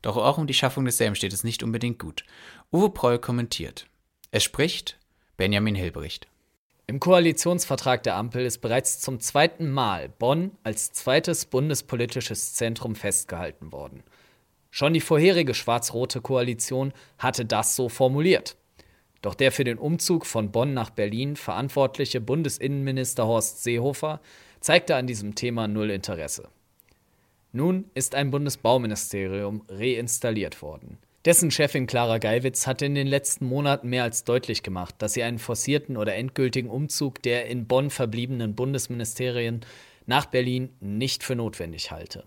Doch 0.00 0.16
auch 0.16 0.38
um 0.38 0.46
die 0.46 0.54
Schaffung 0.54 0.84
desselben 0.84 1.16
steht 1.16 1.32
es 1.32 1.44
nicht 1.44 1.62
unbedingt 1.62 1.98
gut. 1.98 2.24
Uwe 2.72 2.90
Proll 2.90 3.18
kommentiert. 3.18 3.86
Es 4.30 4.44
spricht 4.44 4.98
Benjamin 5.36 5.74
Hilbricht. 5.74 6.28
Im 6.90 7.00
Koalitionsvertrag 7.00 8.02
der 8.02 8.16
Ampel 8.16 8.46
ist 8.46 8.62
bereits 8.62 8.98
zum 8.98 9.20
zweiten 9.20 9.70
Mal 9.70 10.08
Bonn 10.08 10.52
als 10.62 10.90
zweites 10.90 11.44
bundespolitisches 11.44 12.54
Zentrum 12.54 12.94
festgehalten 12.94 13.72
worden. 13.72 14.02
Schon 14.70 14.94
die 14.94 15.02
vorherige 15.02 15.52
schwarz-rote 15.52 16.22
Koalition 16.22 16.94
hatte 17.18 17.44
das 17.44 17.76
so 17.76 17.90
formuliert. 17.90 18.56
Doch 19.20 19.34
der 19.34 19.52
für 19.52 19.64
den 19.64 19.76
Umzug 19.76 20.24
von 20.24 20.50
Bonn 20.50 20.72
nach 20.72 20.88
Berlin 20.88 21.36
verantwortliche 21.36 22.22
Bundesinnenminister 22.22 23.26
Horst 23.26 23.62
Seehofer 23.62 24.22
zeigte 24.60 24.96
an 24.96 25.06
diesem 25.06 25.34
Thema 25.34 25.68
null 25.68 25.90
Interesse. 25.90 26.48
Nun 27.52 27.90
ist 27.92 28.14
ein 28.14 28.30
Bundesbauministerium 28.30 29.62
reinstalliert 29.68 30.62
worden. 30.62 30.96
Dessen 31.24 31.50
Chefin 31.50 31.86
Clara 31.86 32.18
Geiwitz 32.18 32.66
hatte 32.66 32.86
in 32.86 32.94
den 32.94 33.08
letzten 33.08 33.46
Monaten 33.46 33.88
mehr 33.88 34.04
als 34.04 34.24
deutlich 34.24 34.62
gemacht, 34.62 34.94
dass 34.98 35.14
sie 35.14 35.24
einen 35.24 35.38
forcierten 35.38 35.96
oder 35.96 36.14
endgültigen 36.14 36.70
Umzug 36.70 37.22
der 37.22 37.46
in 37.46 37.66
Bonn 37.66 37.90
verbliebenen 37.90 38.54
Bundesministerien 38.54 39.60
nach 40.06 40.26
Berlin 40.26 40.70
nicht 40.80 41.24
für 41.24 41.34
notwendig 41.34 41.90
halte. 41.90 42.24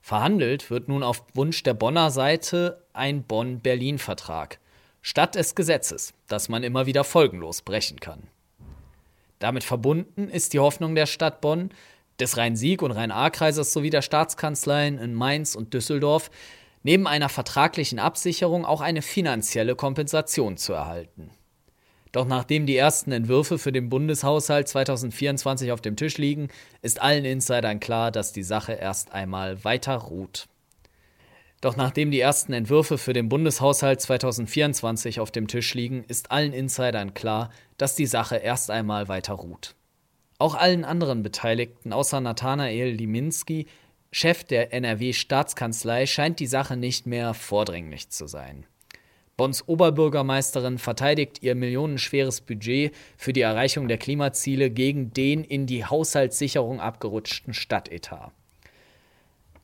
Verhandelt 0.00 0.70
wird 0.70 0.88
nun 0.88 1.02
auf 1.02 1.24
Wunsch 1.34 1.62
der 1.62 1.74
Bonner 1.74 2.10
Seite 2.10 2.84
ein 2.92 3.22
Bonn-Berlin-Vertrag, 3.22 4.60
statt 5.02 5.34
des 5.34 5.54
Gesetzes, 5.54 6.14
das 6.26 6.48
man 6.48 6.62
immer 6.62 6.86
wieder 6.86 7.04
folgenlos 7.04 7.62
brechen 7.62 8.00
kann. 8.00 8.22
Damit 9.38 9.62
verbunden 9.62 10.28
ist 10.28 10.52
die 10.54 10.60
Hoffnung 10.60 10.94
der 10.94 11.06
Stadt 11.06 11.40
Bonn, 11.40 11.70
des 12.18 12.38
Rhein-Sieg- 12.38 12.82
und 12.82 12.92
Rhein-A-Kreises 12.92 13.72
sowie 13.72 13.90
der 13.90 14.00
Staatskanzleien 14.00 14.98
in 14.98 15.12
Mainz 15.12 15.54
und 15.54 15.74
Düsseldorf, 15.74 16.30
neben 16.82 17.06
einer 17.06 17.28
vertraglichen 17.28 17.98
Absicherung 17.98 18.64
auch 18.64 18.80
eine 18.80 19.02
finanzielle 19.02 19.76
Kompensation 19.76 20.56
zu 20.56 20.72
erhalten. 20.72 21.30
Doch 22.12 22.24
nachdem 22.26 22.64
die 22.64 22.76
ersten 22.76 23.12
Entwürfe 23.12 23.58
für 23.58 23.72
den 23.72 23.90
Bundeshaushalt 23.90 24.68
2024 24.68 25.72
auf 25.72 25.82
dem 25.82 25.96
Tisch 25.96 26.16
liegen, 26.16 26.48
ist 26.80 27.02
allen 27.02 27.24
Insidern 27.24 27.78
klar, 27.78 28.10
dass 28.10 28.32
die 28.32 28.42
Sache 28.42 28.72
erst 28.72 29.12
einmal 29.12 29.64
weiter 29.64 29.96
ruht. 29.96 30.46
Doch 31.60 31.76
nachdem 31.76 32.10
die 32.10 32.20
ersten 32.20 32.52
Entwürfe 32.52 32.96
für 32.96 33.12
den 33.12 33.28
Bundeshaushalt 33.28 34.00
2024 34.00 35.20
auf 35.20 35.30
dem 35.30 35.48
Tisch 35.48 35.74
liegen, 35.74 36.04
ist 36.04 36.30
allen 36.30 36.52
Insidern 36.52 37.12
klar, 37.12 37.50
dass 37.76 37.96
die 37.96 38.06
Sache 38.06 38.36
erst 38.36 38.70
einmal 38.70 39.08
weiter 39.08 39.34
ruht. 39.34 39.74
Auch 40.38 40.54
allen 40.54 40.84
anderen 40.84 41.22
Beteiligten 41.22 41.92
außer 41.92 42.20
Nathanael 42.20 42.90
Liminski 42.90 43.66
Chef 44.12 44.44
der 44.44 44.72
NRW-Staatskanzlei 44.72 46.06
scheint 46.06 46.40
die 46.40 46.46
Sache 46.46 46.76
nicht 46.76 47.06
mehr 47.06 47.34
vordringlich 47.34 48.08
zu 48.10 48.26
sein. 48.26 48.66
Bonns 49.36 49.68
Oberbürgermeisterin 49.68 50.78
verteidigt 50.78 51.42
ihr 51.42 51.54
millionenschweres 51.54 52.40
Budget 52.40 52.94
für 53.18 53.34
die 53.34 53.42
Erreichung 53.42 53.86
der 53.86 53.98
Klimaziele 53.98 54.70
gegen 54.70 55.12
den 55.12 55.44
in 55.44 55.66
die 55.66 55.84
Haushaltssicherung 55.84 56.80
abgerutschten 56.80 57.52
Stadtetat. 57.52 58.32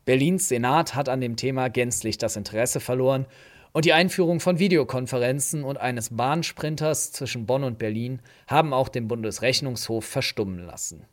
Berlins 0.04 0.48
Senat 0.48 0.94
hat 0.94 1.08
an 1.08 1.20
dem 1.20 1.36
Thema 1.36 1.68
gänzlich 1.68 2.18
das 2.18 2.36
Interesse 2.36 2.80
verloren 2.80 3.24
und 3.72 3.86
die 3.86 3.94
Einführung 3.94 4.40
von 4.40 4.58
Videokonferenzen 4.58 5.64
und 5.64 5.78
eines 5.78 6.14
Bahnsprinters 6.14 7.12
zwischen 7.12 7.46
Bonn 7.46 7.64
und 7.64 7.78
Berlin 7.78 8.20
haben 8.46 8.74
auch 8.74 8.88
den 8.90 9.08
Bundesrechnungshof 9.08 10.04
verstummen 10.04 10.58
lassen. 10.58 11.06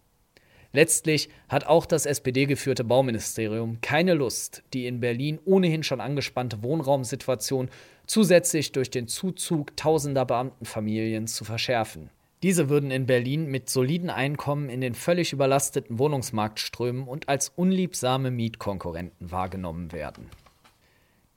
Letztlich 0.72 1.30
hat 1.48 1.66
auch 1.66 1.86
das 1.86 2.06
SPD-geführte 2.06 2.84
Bauministerium 2.84 3.82
keine 3.82 4.14
Lust, 4.14 4.64
die 4.74 4.86
in 4.86 5.00
Berlin 5.00 5.40
ohnehin 5.46 5.82
schon 5.82 6.00
angespannte 6.00 6.62
Wohnraumsituation 6.62 7.70
zusätzlich 8.06 8.72
durch 8.72 8.92
den 8.92 9.08
Zuzug 9.08 9.76
tausender 9.76 10.26
Beamtenfamilien 10.26 11.26
zu 11.26 11.44
verschärfen. 11.44 12.12
Diese 12.44 12.70
würden 12.70 12.92
in 12.92 13.06
Berlin 13.06 13.48
mit 13.48 13.70
soliden 13.70 14.10
Einkommen 14.10 14.70
in 14.70 14.80
den 14.80 14.94
völlig 14.94 15.34
überlasteten 15.34 16.00
Wohnungsmarkt 16.00 16.60
strömen 16.60 17.08
und 17.08 17.28
als 17.28 17.52
unliebsame 17.56 18.32
Mietkonkurrenten 18.32 19.32
wahrgenommen 19.32 19.92
werden. 19.92 20.30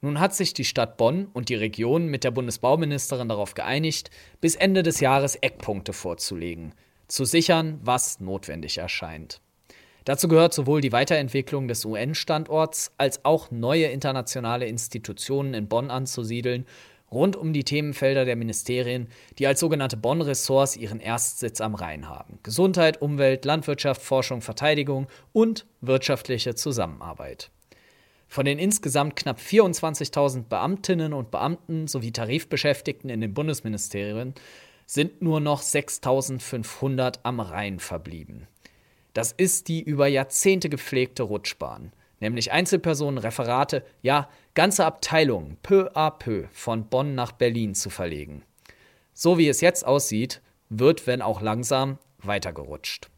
Nun 0.00 0.20
hat 0.20 0.34
sich 0.34 0.52
die 0.52 0.64
Stadt 0.64 0.96
Bonn 0.96 1.26
und 1.32 1.48
die 1.48 1.54
Region 1.54 2.06
mit 2.06 2.24
der 2.24 2.32
Bundesbauministerin 2.32 3.28
darauf 3.28 3.54
geeinigt, 3.54 4.10
bis 4.40 4.56
Ende 4.56 4.82
des 4.82 5.00
Jahres 5.00 5.36
Eckpunkte 5.36 5.92
vorzulegen, 5.92 6.74
zu 7.08 7.24
sichern, 7.24 7.80
was 7.82 8.20
notwendig 8.20 8.78
erscheint. 8.78 9.40
Dazu 10.04 10.26
gehört 10.26 10.52
sowohl 10.52 10.80
die 10.80 10.92
Weiterentwicklung 10.92 11.68
des 11.68 11.84
UN-Standorts 11.84 12.92
als 12.98 13.24
auch 13.24 13.50
neue 13.50 13.86
internationale 13.86 14.66
Institutionen 14.66 15.54
in 15.54 15.68
Bonn 15.68 15.90
anzusiedeln, 15.90 16.66
rund 17.12 17.36
um 17.36 17.52
die 17.52 17.64
Themenfelder 17.64 18.24
der 18.24 18.36
Ministerien, 18.36 19.08
die 19.38 19.46
als 19.46 19.60
sogenannte 19.60 19.96
Bonn-Ressorts 19.96 20.76
ihren 20.76 20.98
Erstsitz 20.98 21.60
am 21.60 21.74
Rhein 21.74 22.08
haben. 22.08 22.38
Gesundheit, 22.42 23.00
Umwelt, 23.00 23.44
Landwirtschaft, 23.44 24.02
Forschung, 24.02 24.40
Verteidigung 24.40 25.06
und 25.32 25.66
wirtschaftliche 25.80 26.54
Zusammenarbeit. 26.54 27.50
Von 28.26 28.46
den 28.46 28.58
insgesamt 28.58 29.14
knapp 29.14 29.38
24.000 29.38 30.44
Beamtinnen 30.48 31.12
und 31.12 31.30
Beamten 31.30 31.86
sowie 31.86 32.12
Tarifbeschäftigten 32.12 33.10
in 33.10 33.20
den 33.20 33.34
Bundesministerien 33.34 34.34
sind 34.92 35.22
nur 35.22 35.40
noch 35.40 35.62
6500 35.62 37.20
am 37.22 37.40
Rhein 37.40 37.78
verblieben. 37.78 38.46
Das 39.14 39.32
ist 39.32 39.68
die 39.68 39.82
über 39.82 40.06
Jahrzehnte 40.06 40.68
gepflegte 40.68 41.22
Rutschbahn, 41.22 41.92
nämlich 42.20 42.52
Einzelpersonen, 42.52 43.16
Referate, 43.16 43.86
ja 44.02 44.28
ganze 44.52 44.84
Abteilungen 44.84 45.56
peu 45.62 45.90
à 45.94 46.10
peu 46.10 46.46
von 46.52 46.90
Bonn 46.90 47.14
nach 47.14 47.32
Berlin 47.32 47.74
zu 47.74 47.88
verlegen. 47.88 48.42
So 49.14 49.38
wie 49.38 49.48
es 49.48 49.62
jetzt 49.62 49.86
aussieht, 49.86 50.42
wird, 50.68 51.06
wenn 51.06 51.22
auch 51.22 51.40
langsam, 51.40 51.98
weitergerutscht. 52.18 53.08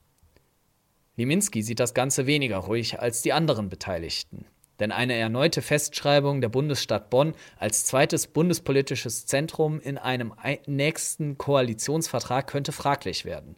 Liminski 1.16 1.62
sieht 1.62 1.80
das 1.80 1.92
Ganze 1.92 2.26
weniger 2.26 2.58
ruhig 2.58 3.00
als 3.00 3.22
die 3.22 3.32
anderen 3.32 3.68
Beteiligten. 3.68 4.46
Denn 4.80 4.90
eine 4.92 5.14
erneute 5.14 5.62
Festschreibung 5.62 6.40
der 6.40 6.48
Bundesstadt 6.48 7.10
Bonn 7.10 7.34
als 7.58 7.84
zweites 7.84 8.26
bundespolitisches 8.26 9.26
Zentrum 9.26 9.80
in 9.80 9.98
einem 9.98 10.34
nächsten 10.66 11.38
Koalitionsvertrag 11.38 12.46
könnte 12.46 12.72
fraglich 12.72 13.24
werden. 13.24 13.56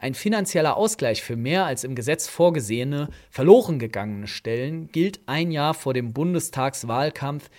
Ein 0.00 0.14
finanzieller 0.14 0.76
Ausgleich 0.76 1.22
für 1.22 1.36
mehr 1.36 1.64
als 1.64 1.82
im 1.82 1.96
Gesetz 1.96 2.28
vorgesehene, 2.28 3.08
verloren 3.30 3.78
gegangene 3.80 4.28
Stellen 4.28 4.92
gilt 4.92 5.20
ein 5.26 5.50
Jahr 5.50 5.74
vor 5.74 5.92
dem 5.92 6.12
Bundestagswahlkampf 6.12 7.50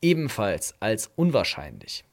ebenfalls 0.00 0.74
als 0.80 1.10
unwahrscheinlich. 1.16 2.04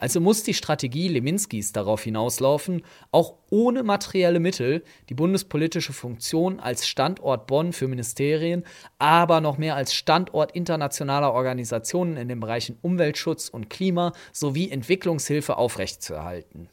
Also 0.00 0.18
muss 0.18 0.42
die 0.42 0.54
Strategie 0.54 1.08
Leminskis 1.08 1.72
darauf 1.72 2.02
hinauslaufen, 2.02 2.82
auch 3.12 3.34
ohne 3.50 3.82
materielle 3.82 4.40
Mittel 4.40 4.82
die 5.10 5.14
bundespolitische 5.14 5.92
Funktion 5.92 6.58
als 6.58 6.88
Standort 6.88 7.46
Bonn 7.46 7.74
für 7.74 7.86
Ministerien, 7.86 8.64
aber 8.98 9.42
noch 9.42 9.58
mehr 9.58 9.76
als 9.76 9.94
Standort 9.94 10.52
internationaler 10.52 11.32
Organisationen 11.34 12.16
in 12.16 12.28
den 12.28 12.40
Bereichen 12.40 12.78
Umweltschutz 12.80 13.50
und 13.50 13.68
Klima 13.68 14.12
sowie 14.32 14.70
Entwicklungshilfe 14.70 15.58
aufrechtzuerhalten. 15.58 16.70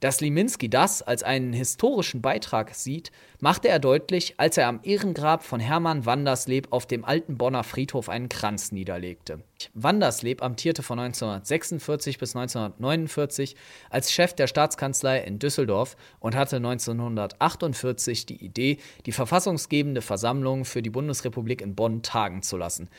Dass 0.00 0.20
Liminski 0.20 0.68
das 0.68 1.00
als 1.00 1.22
einen 1.22 1.54
historischen 1.54 2.20
Beitrag 2.20 2.74
sieht, 2.74 3.10
machte 3.40 3.68
er 3.68 3.78
deutlich, 3.78 4.34
als 4.36 4.58
er 4.58 4.68
am 4.68 4.80
Ehrengrab 4.82 5.42
von 5.42 5.58
Hermann 5.58 6.04
Wandersleb 6.04 6.68
auf 6.70 6.86
dem 6.86 7.04
alten 7.04 7.38
Bonner 7.38 7.64
Friedhof 7.64 8.10
einen 8.10 8.28
Kranz 8.28 8.72
niederlegte. 8.72 9.42
Wandersleb 9.72 10.42
amtierte 10.42 10.82
von 10.82 10.98
1946 10.98 12.18
bis 12.18 12.36
1949 12.36 13.56
als 13.88 14.12
Chef 14.12 14.34
der 14.34 14.48
Staatskanzlei 14.48 15.20
in 15.20 15.38
Düsseldorf 15.38 15.96
und 16.20 16.34
hatte 16.34 16.56
1948 16.56 18.26
die 18.26 18.44
Idee, 18.44 18.78
die 19.06 19.12
verfassungsgebende 19.12 20.02
Versammlung 20.02 20.66
für 20.66 20.82
die 20.82 20.90
Bundesrepublik 20.90 21.62
in 21.62 21.74
Bonn 21.74 22.02
tagen 22.02 22.42
zu 22.42 22.58
lassen. 22.58 22.90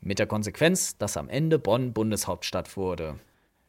Mit 0.00 0.18
der 0.18 0.26
Konsequenz, 0.26 0.96
dass 0.96 1.18
am 1.18 1.28
Ende 1.28 1.58
Bonn 1.58 1.92
Bundeshauptstadt 1.92 2.76
wurde. 2.78 3.18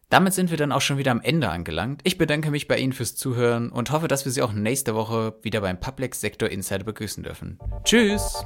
Damit 0.09 0.33
sind 0.33 0.51
wir 0.51 0.57
dann 0.57 0.71
auch 0.71 0.79
schon 0.79 0.97
wieder 0.97 1.11
am 1.11 1.19
Ende 1.19 1.49
angelangt. 1.49 1.99
Ich 2.05 2.17
bedanke 2.17 2.49
mich 2.49 2.69
bei 2.69 2.77
Ihnen 2.77 2.93
fürs 2.93 3.15
Zuhören 3.15 3.69
und 3.69 3.91
hoffe, 3.91 4.07
dass 4.07 4.23
wir 4.23 4.31
Sie 4.31 4.41
auch 4.41 4.53
nächste 4.53 4.95
Woche 4.95 5.35
wieder 5.41 5.59
beim 5.59 5.79
Public 5.81 6.15
Sector 6.15 6.47
Insider 6.47 6.85
begrüßen 6.85 7.23
dürfen. 7.23 7.59
Tschüss! 7.83 8.45